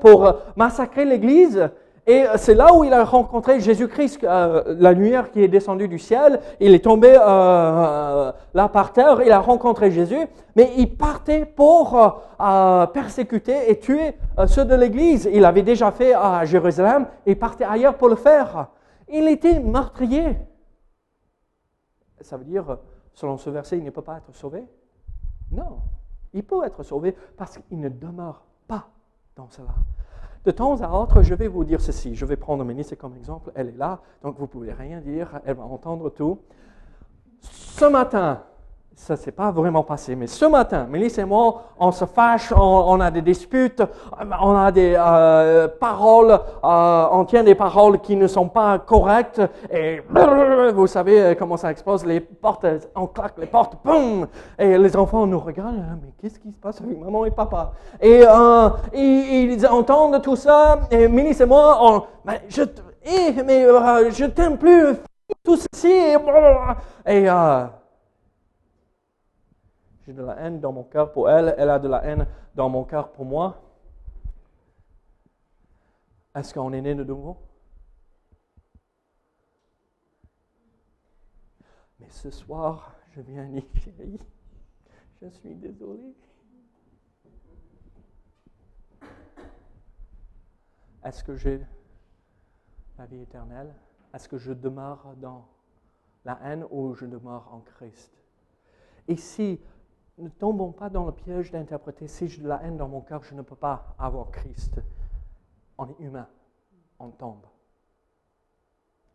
[0.00, 1.68] pour massacrer l'église
[2.04, 6.00] et c'est là où il a rencontré Jésus-Christ, euh, la lumière qui est descendue du
[6.00, 6.40] ciel.
[6.58, 11.46] Il est tombé euh, euh, là par terre, il a rencontré Jésus, mais il partait
[11.46, 12.20] pour
[12.92, 14.14] persécuter et tuer
[14.46, 15.30] ceux de l'Église.
[15.32, 18.68] Il avait déjà fait à Jérusalem, il partait ailleurs pour le faire.
[19.08, 20.38] Il était meurtrier.
[22.20, 22.78] Ça veut dire,
[23.14, 24.64] selon ce verset, il ne peut pas être sauvé?
[25.52, 25.78] Non,
[26.32, 28.88] il peut être sauvé parce qu'il ne demeure pas
[29.36, 29.74] dans cela.
[30.44, 32.14] De temps à autre, je vais vous dire ceci.
[32.16, 33.52] Je vais prendre Mélisse comme exemple.
[33.54, 35.40] Elle est là, donc vous ne pouvez rien dire.
[35.44, 36.40] Elle va entendre tout.
[37.40, 38.42] Ce matin,
[38.94, 42.52] ça ne s'est pas vraiment passé, mais ce matin, Mélisse et moi, on se fâche,
[42.52, 43.82] on, a des disputes,
[44.40, 49.40] on a des euh, paroles, euh, on tient des paroles qui ne sont pas correctes,
[49.72, 50.02] et
[50.74, 54.26] vous savez comment ça explose, les portes, on claque les portes, boum,
[54.58, 57.72] et les enfants nous regardent, ah, mais qu'est-ce qui se passe avec maman et papa?
[58.00, 62.06] Et euh, ils, entendent tout ça, et Mélisse et moi,
[62.48, 62.62] je,
[63.04, 63.66] eh, mais,
[64.10, 64.94] je t'aime plus,
[65.42, 65.92] tout ceci,
[67.06, 67.28] et
[70.04, 72.68] j'ai de la haine dans mon cœur pour elle, elle a de la haine dans
[72.68, 73.62] mon cœur pour moi.
[76.34, 77.36] Est-ce qu'on est né de nouveau?
[82.00, 84.18] Mais ce soir, je viens dire, chérie,
[85.20, 86.14] je suis désolé.
[91.04, 91.60] Est-ce que j'ai
[92.98, 93.74] la vie éternelle?
[94.14, 95.48] Est-ce que je demeure dans
[96.24, 98.12] la haine ou je demeure en Christ?
[99.08, 99.60] Et si
[100.18, 103.22] ne tombons pas dans le piège d'interpréter si j'ai de la haine dans mon cœur,
[103.22, 104.80] je ne peux pas avoir Christ.
[105.78, 106.28] On est humain,
[106.98, 107.46] on tombe.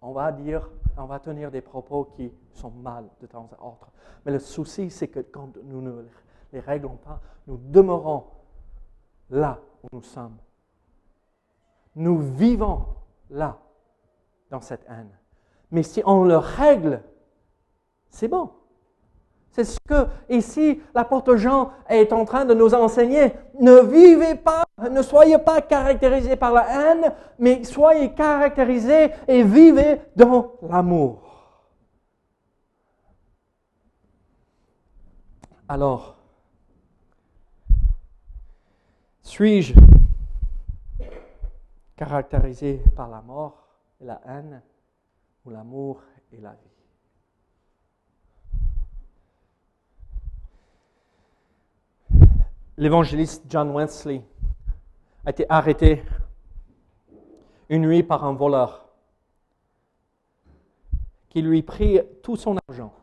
[0.01, 3.91] On va dire, on va tenir des propos qui sont mal de temps à autre.
[4.25, 6.05] Mais le souci, c'est que quand nous ne
[6.53, 8.25] les réglons pas, nous demeurons
[9.29, 10.37] là où nous sommes.
[11.95, 12.85] Nous vivons
[13.29, 13.59] là,
[14.49, 15.09] dans cette haine.
[15.71, 17.03] Mais si on le règle,
[18.09, 18.51] c'est bon.
[19.57, 23.33] C'est ce que ici l'apôtre Jean est en train de nous enseigner.
[23.59, 29.99] Ne vivez pas, ne soyez pas caractérisés par la haine, mais soyez caractérisés et vivez
[30.15, 31.23] dans l'amour.
[35.67, 36.17] Alors,
[39.23, 39.73] suis-je
[41.95, 43.67] caractérisé par la mort
[43.99, 44.61] et la haine
[45.43, 46.66] ou l'amour et la vie?
[52.77, 54.21] L'évangéliste John Wesley
[55.25, 56.03] a été arrêté
[57.69, 58.85] une nuit par un voleur
[61.29, 62.93] qui lui prit tout son argent.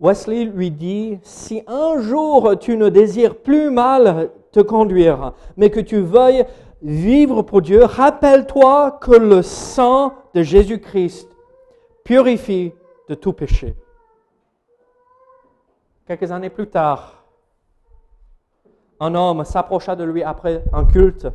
[0.00, 5.80] Wesley lui dit, si un jour tu ne désires plus mal te conduire, mais que
[5.80, 6.44] tu veuilles
[6.82, 11.28] vivre pour Dieu, rappelle-toi que le sang de Jésus-Christ
[12.04, 12.72] purifie
[13.08, 13.74] de tout péché.
[16.06, 17.17] Quelques années plus tard,
[19.00, 21.28] un homme s'approcha de lui après un culte.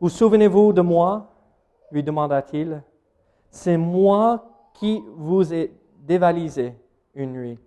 [0.00, 1.32] Vous souvenez-vous de moi?
[1.92, 2.82] lui demanda-t-il.
[3.50, 6.74] C'est moi qui vous ai dévalisé
[7.14, 7.58] une nuit.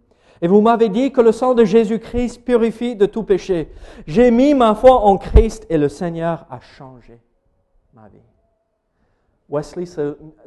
[0.41, 3.71] Et vous m'avez dit que le sang de Jésus-Christ purifie de tout péché.
[4.05, 7.21] J'ai mis ma foi en Christ et le Seigneur a changé
[7.93, 8.17] ma vie.
[9.47, 9.86] Wesley,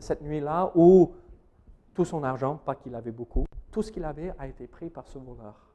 [0.00, 1.12] cette nuit-là, où
[1.94, 5.06] tout son argent, pas qu'il avait beaucoup, tout ce qu'il avait a été pris par
[5.06, 5.67] ce voleur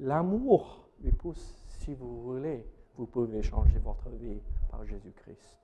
[0.00, 4.40] l'amour lui pousse si vous voulez, vous pouvez changer votre vie
[4.70, 5.56] par Jésus-Christ.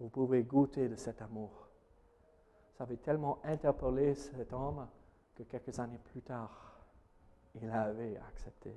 [0.00, 1.50] Vous pouvez goûter de cet amour.
[2.76, 4.86] Ça avait tellement interpellé cet homme
[5.36, 6.80] que quelques années plus tard,
[7.60, 8.74] il avait accepté.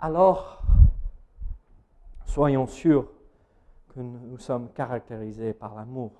[0.00, 0.62] Alors,
[2.24, 3.06] soyons sûrs
[3.94, 6.12] que nous sommes caractérisés par l'amour.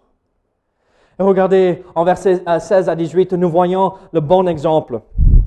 [1.18, 5.00] Et regardez, en versets 16 à 18, nous voyons le bon exemple.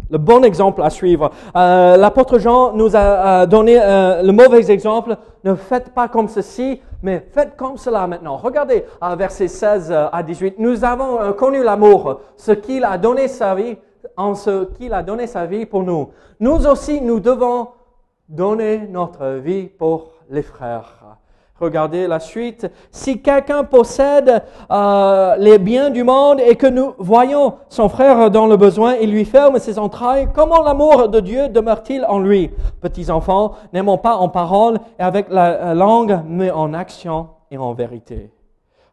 [0.10, 1.32] Le bon exemple à suivre.
[1.56, 5.18] Euh, L'apôtre Jean nous a donné euh, le mauvais exemple.
[5.44, 8.38] Ne faites pas comme ceci, mais faites comme cela maintenant.
[8.38, 13.28] Regardez, à versets 16 à 18, nous avons euh, connu l'amour, ce qu'il a donné
[13.28, 13.78] sa vie,
[14.16, 16.10] en ce qu'il a donné sa vie pour nous.
[16.40, 17.68] Nous aussi, nous devons
[18.30, 21.18] donner notre vie pour les frères.
[21.60, 22.68] Regardez la suite.
[22.92, 28.46] Si quelqu'un possède euh, les biens du monde et que nous voyons son frère dans
[28.46, 32.52] le besoin, il lui ferme ses entrailles, comment l'amour de Dieu demeure-t-il en lui?
[32.80, 37.74] Petits enfants, n'aimons pas en parole et avec la langue, mais en action et en
[37.74, 38.32] vérité.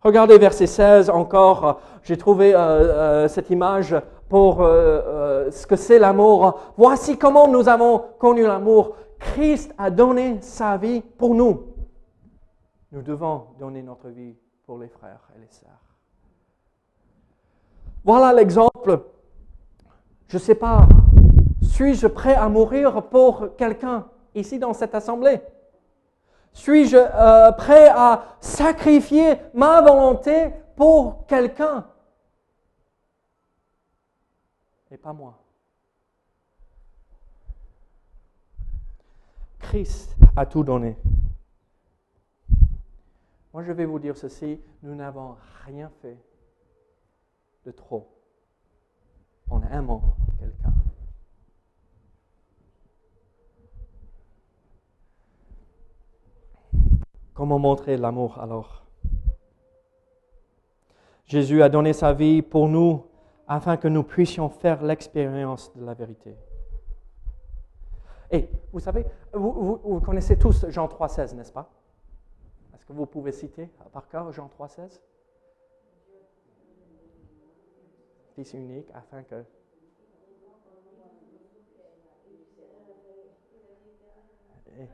[0.03, 1.81] Regardez verset 16 encore.
[2.03, 3.95] J'ai trouvé euh, euh, cette image
[4.31, 6.59] pour ce que c'est l'amour.
[6.77, 8.97] Voici comment nous avons connu l'amour.
[9.21, 11.74] Christ a donné sa vie pour nous.
[12.95, 15.83] Nous devons donner notre vie pour les frères et les sœurs.
[18.05, 19.05] Voilà l'exemple.
[20.29, 20.87] Je ne sais pas,
[21.61, 25.41] suis-je prêt à mourir pour quelqu'un ici dans cette assemblée?
[26.53, 31.89] Suis-je euh, prêt à sacrifier ma volonté pour quelqu'un?
[34.93, 35.37] Et pas moi.
[39.59, 40.97] Christ a tout donné.
[43.55, 46.19] Moi, je vais vous dire ceci, nous n'avons rien fait
[47.65, 48.09] de trop
[49.49, 50.03] en aimant
[50.41, 50.75] quelqu'un.
[57.33, 58.85] Comment montrer l'amour alors?
[61.27, 63.07] Jésus a donné sa vie pour nous
[63.47, 66.37] afin que nous puissions faire l'expérience de la vérité.
[68.33, 71.74] Et vous savez, vous, connaissez tous Jean 3,16, n'est-ce pas?
[72.85, 75.01] Est-ce que vous pouvez citer par cœur Jean 3,16
[78.35, 79.43] Fils unique afin que.
[84.77, 84.87] Eh,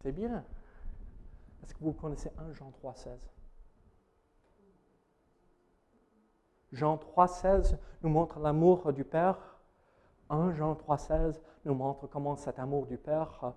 [0.00, 0.42] c'est bien.
[1.62, 3.10] Est-ce que vous connaissez 1 Jean 3,16
[6.72, 9.58] Jean 3,16 nous montre l'amour du Père.
[10.30, 13.52] 1 Jean 3,16 nous montre comment cet amour du Père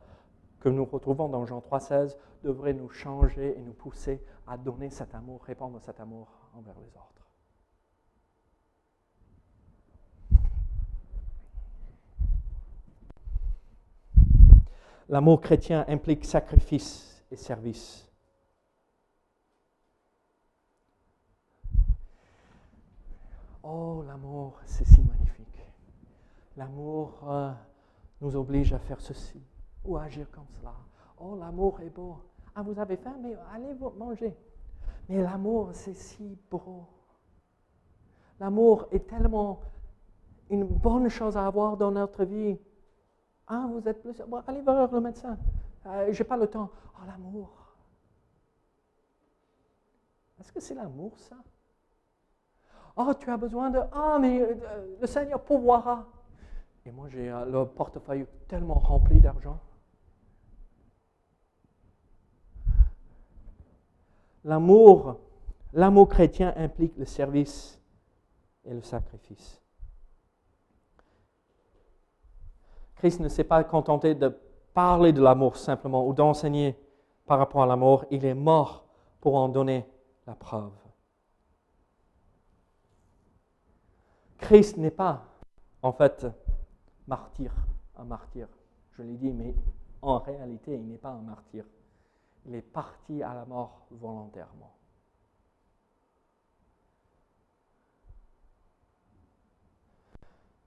[0.59, 5.13] que nous retrouvons dans Jean 3,16 devrait nous changer et nous pousser à donner cet
[5.13, 7.17] amour, répandre cet amour envers les autres.
[15.09, 18.09] L'amour chrétien implique sacrifice et service.
[23.63, 25.65] Oh, l'amour, c'est si magnifique.
[26.57, 27.51] L'amour euh,
[28.21, 29.41] nous oblige à faire ceci,
[29.87, 30.73] ou agir comme cela.
[31.19, 32.17] Oh, l'amour est beau.
[32.53, 34.35] Ah, vous avez faim, mais allez vous manger.
[35.09, 36.85] Mais l'amour, c'est si beau.
[38.39, 39.61] L'amour est tellement
[40.49, 42.59] une bonne chose à avoir dans notre vie.
[43.47, 44.21] Ah, vous êtes plus.
[44.27, 45.37] Bon, allez voir le médecin.
[45.85, 46.69] Euh, Je n'ai pas le temps.
[46.95, 47.49] Oh, l'amour.
[50.39, 51.35] Est-ce que c'est l'amour, ça?
[52.95, 53.79] Oh, tu as besoin de.
[53.91, 56.05] Ah, mais euh, le Seigneur pourvoira.
[56.85, 59.59] Et moi, j'ai euh, le portefeuille tellement rempli d'argent.
[64.43, 65.19] L'amour,
[65.73, 67.81] l'amour chrétien implique le service
[68.65, 69.61] et le sacrifice.
[72.95, 74.35] Christ ne s'est pas contenté de
[74.73, 76.75] parler de l'amour simplement ou d'enseigner
[77.25, 78.85] par rapport à l'amour, il est mort
[79.19, 79.85] pour en donner
[80.25, 80.71] la preuve.
[84.37, 85.25] Christ n'est pas,
[85.81, 86.25] en fait,
[87.07, 87.53] martyr,
[87.97, 88.47] un martyr.
[88.91, 89.53] Je l'ai dit, mais
[90.01, 91.65] en réalité, il n'est pas un martyr
[92.45, 94.73] il est parti à la mort volontairement.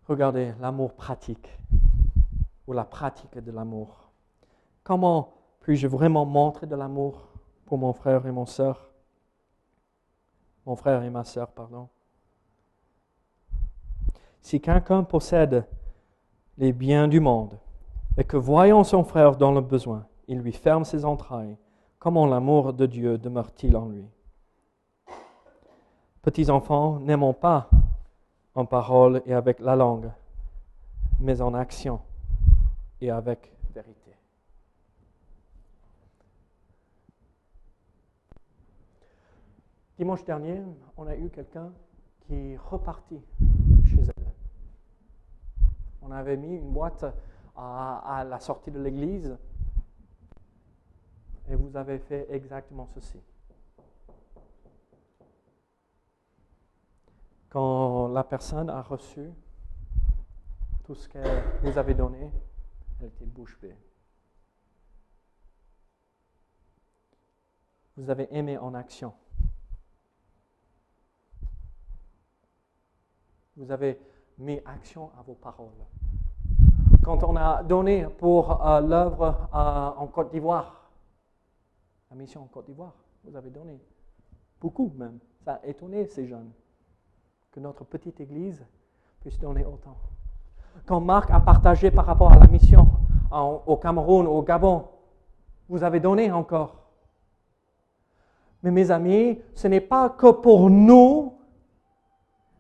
[0.07, 1.49] Regardez l'amour pratique
[2.67, 4.11] ou la pratique de l'amour.
[4.83, 7.29] Comment puis-je vraiment montrer de l'amour
[7.67, 8.91] pour mon frère et mon soeur
[10.67, 11.89] Mon frère et ma soeur, pardon.
[14.41, 15.67] Si quelqu'un possède
[16.59, 17.59] les biens du monde
[18.17, 21.57] et que voyant son frère dans le besoin, il lui ferme ses entrailles.
[21.99, 24.07] Comment l'amour de Dieu demeure-t-il en lui?
[26.23, 27.69] Petits enfants, n'aimons pas
[28.55, 30.09] en parole et avec la langue,
[31.19, 32.01] mais en action
[33.01, 34.15] et avec vérité.
[39.99, 40.63] Dimanche dernier,
[40.97, 41.73] on a eu quelqu'un
[42.21, 43.21] qui repartit
[43.85, 44.33] chez elle.
[46.03, 47.05] On avait mis une boîte
[47.57, 49.37] à, à la sortie de l'église
[51.51, 53.19] et vous avez fait exactement ceci.
[57.49, 59.29] Quand la personne a reçu
[60.85, 61.19] tout ce que
[61.63, 62.31] vous avez donné,
[63.01, 63.75] elle était bouche bée.
[67.97, 69.13] Vous avez aimé en action.
[73.57, 74.01] Vous avez
[74.39, 75.69] mis action à vos paroles.
[77.03, 80.80] Quand on a donné pour euh, l'œuvre euh, en Côte d'Ivoire,
[82.11, 82.95] la mission en Côte d'Ivoire,
[83.25, 83.81] vous avez donné
[84.61, 85.19] beaucoup même.
[85.45, 86.51] Ça a étonné ces jeunes
[87.53, 88.65] que notre petite Église
[89.21, 89.97] puisse donner autant.
[90.87, 92.89] Quand Marc a partagé par rapport à la mission
[93.67, 94.87] au Cameroun, au Gabon,
[95.69, 96.77] vous avez donné encore.
[98.63, 101.35] Mais mes amis, ce n'est pas que pour nous,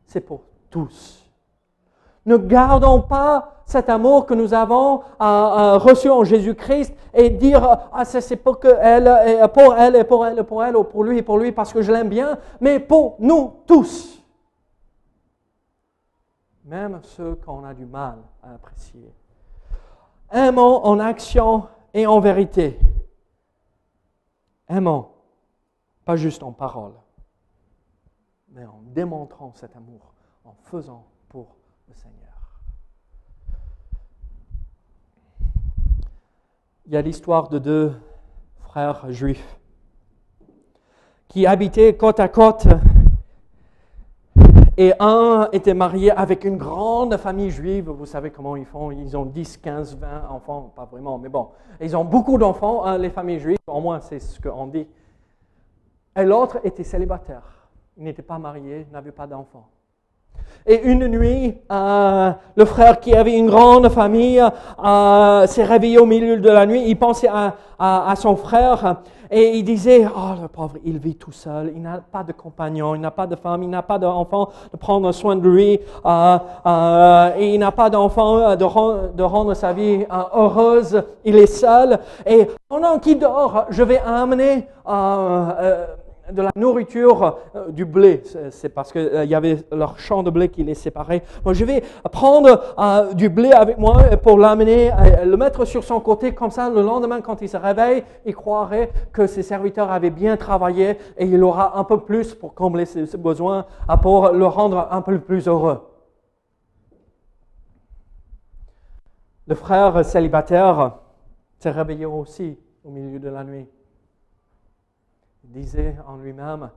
[0.06, 1.28] c'est pour tous.
[2.24, 7.62] Ne gardons pas cet amour que nous avons euh, euh, reçu en Jésus-Christ et dire
[7.92, 11.18] ah c'est pour elle, pour elle et pour elle et pour elle ou pour lui
[11.18, 14.20] et pour lui parce que je l'aime bien, mais pour nous tous
[16.70, 19.12] même ceux qu'on a du mal à apprécier.
[20.30, 22.78] Aimons en action et en vérité.
[24.68, 25.08] Aimons,
[26.04, 26.94] pas juste en parole,
[28.50, 30.12] mais en démontrant cet amour,
[30.44, 31.56] en faisant pour
[31.88, 32.29] le Seigneur.
[36.90, 37.92] Il y a l'histoire de deux
[38.62, 39.60] frères juifs
[41.28, 42.66] qui habitaient côte à côte
[44.76, 47.90] et un était marié avec une grande famille juive.
[47.90, 48.90] Vous savez comment ils font.
[48.90, 50.72] Ils ont 10, 15, 20 enfants.
[50.74, 51.50] Pas vraiment, mais bon.
[51.80, 53.58] Ils ont beaucoup d'enfants, hein, les familles juives.
[53.68, 54.88] Au moins, c'est ce qu'on dit.
[56.16, 57.68] Et l'autre était célibataire.
[57.98, 59.68] Il n'était pas marié, n'avait pas d'enfants.
[60.66, 66.06] Et une nuit, euh, le frère qui avait une grande famille euh, s'est réveillé au
[66.06, 66.84] milieu de la nuit.
[66.86, 68.96] Il pensait à, à, son frère
[69.30, 72.94] et il disait, oh le pauvre, il vit tout seul, il n'a pas de compagnon,
[72.94, 77.30] il n'a pas de femme, il n'a pas d'enfant de prendre soin de lui, euh,
[77.38, 80.04] et il n'a pas d'enfant de, rendre, de rendre sa vie
[80.34, 82.00] heureuse, il est seul.
[82.26, 84.66] Et pendant qu'il dort, je vais amener
[86.32, 88.22] de la nourriture euh, du blé.
[88.50, 91.22] C'est parce qu'il euh, y avait leur champ de blé qui les séparait.
[91.44, 94.90] Moi, je vais prendre euh, du blé avec moi pour l'amener,
[95.24, 96.34] le mettre sur son côté.
[96.34, 100.36] Comme ça, le lendemain, quand il se réveille, il croirait que ses serviteurs avaient bien
[100.36, 103.66] travaillé et il aura un peu plus pour combler ses, ses besoins,
[104.02, 105.80] pour le rendre un peu plus heureux.
[109.46, 110.98] Le frère célibataire
[111.58, 113.66] s'est réveillé aussi au milieu de la nuit
[115.50, 116.70] disait en lui-même,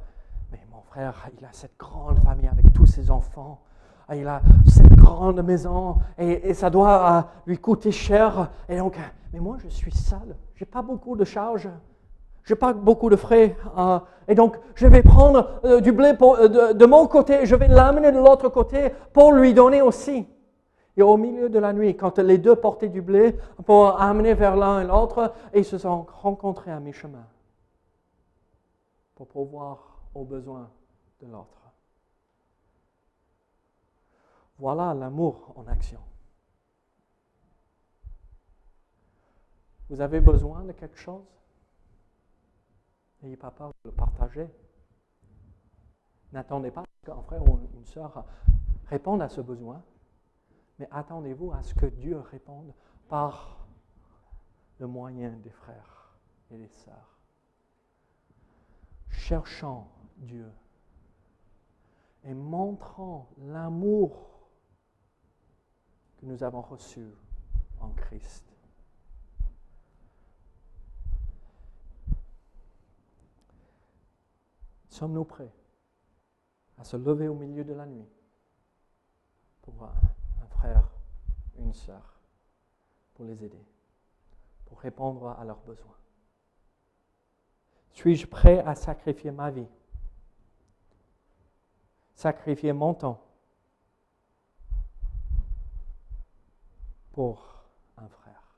[0.51, 3.59] mais mon frère, il a cette grande famille avec tous ses enfants,
[4.13, 8.49] il a cette grande maison et, ça doit euh, lui coûter cher.
[8.67, 8.97] Et donc,
[9.31, 11.69] mais moi je suis seul, j'ai pas beaucoup de charges,
[12.45, 13.55] j'ai pas beaucoup de frais.
[13.77, 17.67] Euh, et donc, je vais prendre euh, du blé de, de, mon côté, je vais
[17.67, 20.27] l'amener de l'autre côté pour lui donner aussi.
[20.97, 24.55] Et au milieu de la nuit, quand les deux portaient du blé pour amener vers
[24.55, 27.25] l'un et l'autre, ils se sont rencontrés à mi-chemin
[29.23, 30.69] pour pourvoir aux besoins
[31.21, 31.61] de l'autre.
[34.57, 36.01] Voilà l'amour en action.
[39.89, 41.25] Vous avez besoin de quelque chose?
[43.21, 44.49] N'ayez pas peur de le partager.
[46.33, 48.25] N'attendez pas qu'un frère ou une sœur
[48.87, 49.81] réponde à ce besoin,
[50.79, 52.73] mais attendez-vous à ce que Dieu réponde
[53.07, 53.67] par
[54.79, 56.17] le moyen des frères
[56.51, 57.12] et des sœurs
[59.13, 59.87] cherchant
[60.17, 60.51] Dieu
[62.25, 64.29] et montrant l'amour
[66.17, 67.05] que nous avons reçu
[67.79, 68.43] en Christ.
[74.89, 75.51] Sommes-nous prêts
[76.77, 78.07] à se lever au milieu de la nuit
[79.63, 80.87] pour un, frère,
[81.57, 82.19] une sœur,
[83.15, 83.65] pour les aider,
[84.65, 85.97] pour répondre à leurs besoins?
[87.93, 89.67] Suis-je prêt à sacrifier ma vie?
[92.15, 93.23] Sacrifier mon temps
[97.11, 97.63] pour
[97.97, 98.57] un frère.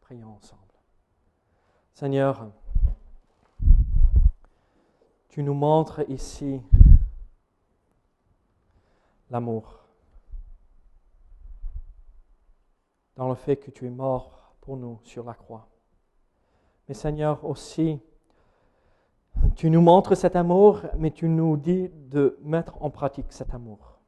[0.00, 0.62] Prions ensemble.
[1.92, 2.50] Seigneur,
[5.28, 6.60] tu nous montres ici
[9.30, 9.80] l'amour
[13.16, 15.68] dans le fait que tu es mort pour nous sur la croix.
[16.88, 18.00] Mais Seigneur, aussi,
[19.54, 23.98] Tu nous montres cet amour, mais tu nous dis de mettre en pratique cet amour.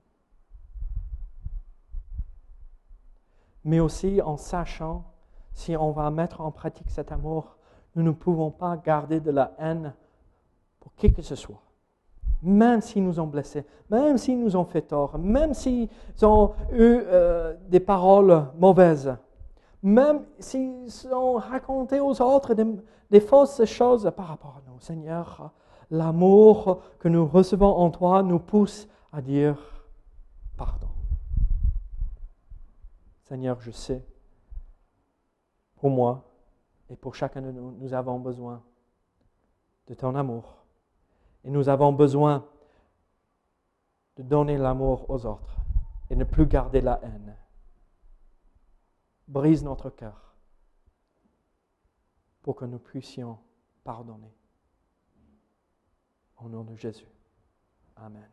[3.65, 5.05] Mais aussi en sachant,
[5.53, 7.57] si on va mettre en pratique cet amour,
[7.95, 9.95] nous ne pouvons pas garder de la haine
[10.81, 11.63] pour qui que ce soit.
[12.43, 15.89] Même s'ils nous ont blessés, même s'ils nous ont fait tort, même s'ils
[16.23, 19.17] ont eu euh, des paroles mauvaises,
[19.83, 24.79] même s'ils ont raconté aux autres des, fausses choses par rapport à nous.
[24.81, 25.53] Seigneur,
[25.91, 29.57] l'amour que nous recevons en toi nous pousse à dire
[30.57, 30.89] pardon.
[33.23, 34.05] Seigneur, je sais,
[35.77, 36.25] pour moi
[36.91, 38.63] et pour chacun de nous, nous avons besoin
[39.87, 40.65] de ton amour.
[41.45, 42.45] Et nous avons besoin
[44.17, 45.57] de donner l'amour aux autres
[46.11, 47.37] et ne plus garder la haine.
[49.29, 50.35] Brise notre cœur
[52.41, 53.39] pour que nous puissions
[53.85, 54.35] pardonner.
[56.39, 57.07] Au nom de Jésus.
[57.97, 58.31] Amen.